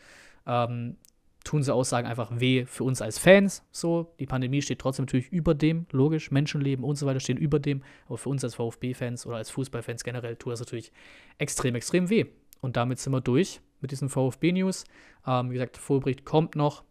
Ähm, 0.47 0.97
tun 1.43 1.63
sie 1.63 1.73
Aussagen 1.73 2.07
einfach 2.07 2.31
weh 2.33 2.65
für 2.65 2.83
uns 2.83 3.01
als 3.01 3.17
Fans. 3.17 3.63
So, 3.71 4.13
die 4.19 4.25
Pandemie 4.25 4.61
steht 4.61 4.79
trotzdem 4.79 5.05
natürlich 5.05 5.31
über 5.31 5.53
dem, 5.53 5.85
logisch, 5.91 6.31
Menschenleben 6.31 6.85
und 6.85 6.95
so 6.95 7.05
weiter 7.05 7.19
stehen 7.19 7.37
über 7.37 7.59
dem. 7.59 7.83
Aber 8.05 8.17
für 8.17 8.29
uns 8.29 8.43
als 8.43 8.55
VfB-Fans 8.55 9.25
oder 9.25 9.37
als 9.37 9.49
Fußballfans 9.49 10.03
generell 10.03 10.35
tut 10.35 10.53
das 10.53 10.59
natürlich 10.59 10.91
extrem, 11.37 11.75
extrem 11.75 12.09
weh. 12.09 12.25
Und 12.61 12.77
damit 12.77 12.99
sind 12.99 13.13
wir 13.13 13.21
durch 13.21 13.59
mit 13.79 13.91
diesen 13.91 14.09
VfB-News. 14.09 14.85
Ähm, 15.25 15.49
wie 15.49 15.53
gesagt, 15.53 15.77
Vorbericht 15.77 16.25
kommt 16.25 16.55
noch. 16.55 16.83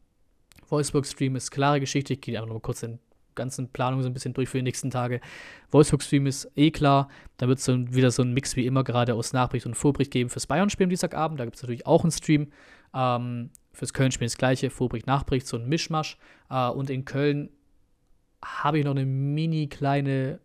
Wolfsburg-Stream 0.69 1.37
ist 1.37 1.51
klare 1.51 1.81
Geschichte. 1.81 2.15
Ich 2.15 2.21
gehe 2.21 2.37
einfach 2.37 2.51
nur 2.51 2.63
kurz 2.63 2.81
den 2.81 2.99
ganzen 3.37 3.69
Planung 3.69 4.03
so 4.03 4.09
ein 4.09 4.15
bisschen 4.15 4.35
durch 4.35 4.49
für 4.49 4.59
die 4.59 4.65
nächsten 4.65 4.91
Tage. 4.91 5.21
Wolfsburg-Stream 5.71 6.27
ist 6.27 6.51
eh 6.57 6.71
klar. 6.71 7.09
Da 7.37 7.49
wird 7.49 7.59
es 7.61 7.65
dann 7.65 7.95
wieder 7.95 8.11
so 8.11 8.23
ein 8.23 8.33
Mix 8.33 8.57
wie 8.57 8.67
immer 8.67 8.85
gerade 8.85 9.15
aus 9.15 9.33
Nachbericht 9.33 9.67
und 9.67 9.75
Vorbericht 9.75 10.11
geben 10.11 10.29
fürs 10.29 10.47
Bayern-Spiel 10.47 10.85
am 10.85 10.91
Dienstagabend. 10.91 11.39
Da 11.39 11.45
gibt 11.45 11.57
es 11.57 11.63
natürlich 11.63 11.87
auch 11.87 12.03
einen 12.03 12.11
Stream. 12.11 12.49
Ähm, 12.95 13.51
fürs 13.73 13.93
Köln-Spiel 13.93 14.27
das 14.27 14.37
gleiche, 14.37 14.71
Vorbericht, 14.71 15.07
Nachbericht, 15.07 15.47
so 15.47 15.57
ein 15.57 15.69
Mischmasch. 15.69 16.19
Äh, 16.51 16.69
und 16.69 16.91
in 16.91 17.05
Köln 17.05 17.51
habe 18.45 18.79
ich 18.79 18.85
noch 18.85 18.93
eine 18.93 19.07
mini 19.07 19.69
kleine 19.69 20.41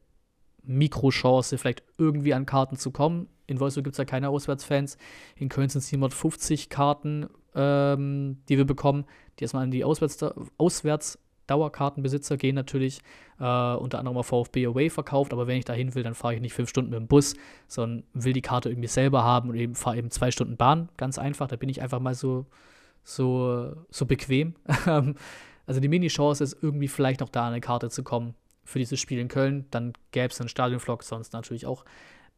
Mikrochance, 0.64 1.58
vielleicht 1.58 1.84
irgendwie 1.98 2.34
an 2.34 2.46
Karten 2.46 2.78
zu 2.78 2.92
kommen. 2.92 3.28
In 3.48 3.60
Wolfsburg 3.60 3.86
gibt 3.86 3.94
es 3.94 4.00
ja 4.00 4.06
keine 4.06 4.30
Auswärtsfans. 4.30 4.98
In 5.36 5.50
Köln 5.50 5.70
sind 5.70 5.80
es 5.80 5.88
750 5.88 6.70
Karten, 6.70 7.28
ähm, 7.54 8.38
die 8.50 8.58
wir 8.58 8.66
bekommen, 8.66 9.06
die 9.40 9.44
erstmal 9.44 9.64
an 9.64 9.72
die 9.72 9.84
Auswärts 9.84 10.24
Auswärtsdauerkartenbesitzer 10.58 12.38
gehen 12.38 12.56
natürlich. 12.56 13.00
Äh, 13.40 13.76
unter 13.76 14.00
anderem 14.00 14.18
auf 14.18 14.28
VfB 14.28 14.66
Away 14.66 14.90
verkauft. 14.90 15.34
Aber 15.34 15.46
wenn 15.46 15.58
ich 15.58 15.66
da 15.66 15.74
hin 15.74 15.94
will, 15.94 16.04
dann 16.04 16.16
fahre 16.16 16.36
ich 16.36 16.42
nicht 16.42 16.54
fünf 16.54 16.70
Stunden 16.70 16.90
mit 16.90 17.00
dem 17.00 17.08
Bus, 17.08 17.36
sondern 17.68 18.04
will 18.14 18.34
die 18.34 18.42
Karte 18.42 18.70
irgendwie 18.70 18.88
selber 18.88 19.24
haben 19.24 19.50
und 19.50 19.56
eben 19.56 19.76
fahre 19.76 19.98
eben 19.98 20.10
zwei 20.10 20.32
Stunden 20.32 20.58
Bahn. 20.58 20.90
Ganz 20.98 21.20
einfach. 21.20 21.48
Da 21.48 21.56
bin 21.56 21.70
ich 21.70 21.82
einfach 21.82 22.00
mal 22.00 22.16
so, 22.16 22.48
so, 23.06 23.74
so 23.90 24.06
bequem. 24.06 24.56
also 25.66 25.80
die 25.80 25.88
Mini-Chance 25.88 26.44
ist 26.44 26.58
irgendwie 26.62 26.90
vielleicht 26.90 27.22
noch 27.22 27.30
da 27.30 27.48
an 27.48 27.54
eine 27.54 27.62
Karte 27.62 27.90
zu 27.90 28.04
kommen 28.04 28.36
für 28.66 28.80
dieses 28.80 29.00
Spiel 29.00 29.20
in 29.20 29.30
Köln. 29.30 29.66
Dann 29.72 29.94
gäbe 30.12 30.34
es 30.34 30.42
einen 30.42 30.50
Stadionvlog, 30.50 31.04
sonst 31.04 31.32
natürlich 31.32 31.66
auch 31.66 31.86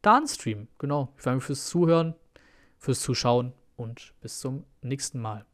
da 0.02 0.18
einen 0.18 0.28
Stream. 0.28 0.68
Genau. 0.78 1.12
Ich 1.16 1.24
danke 1.24 1.44
fürs 1.44 1.66
Zuhören, 1.66 2.14
fürs 2.78 3.00
Zuschauen 3.00 3.52
und 3.76 4.12
bis 4.20 4.38
zum 4.38 4.64
nächsten 4.82 5.20
Mal. 5.20 5.44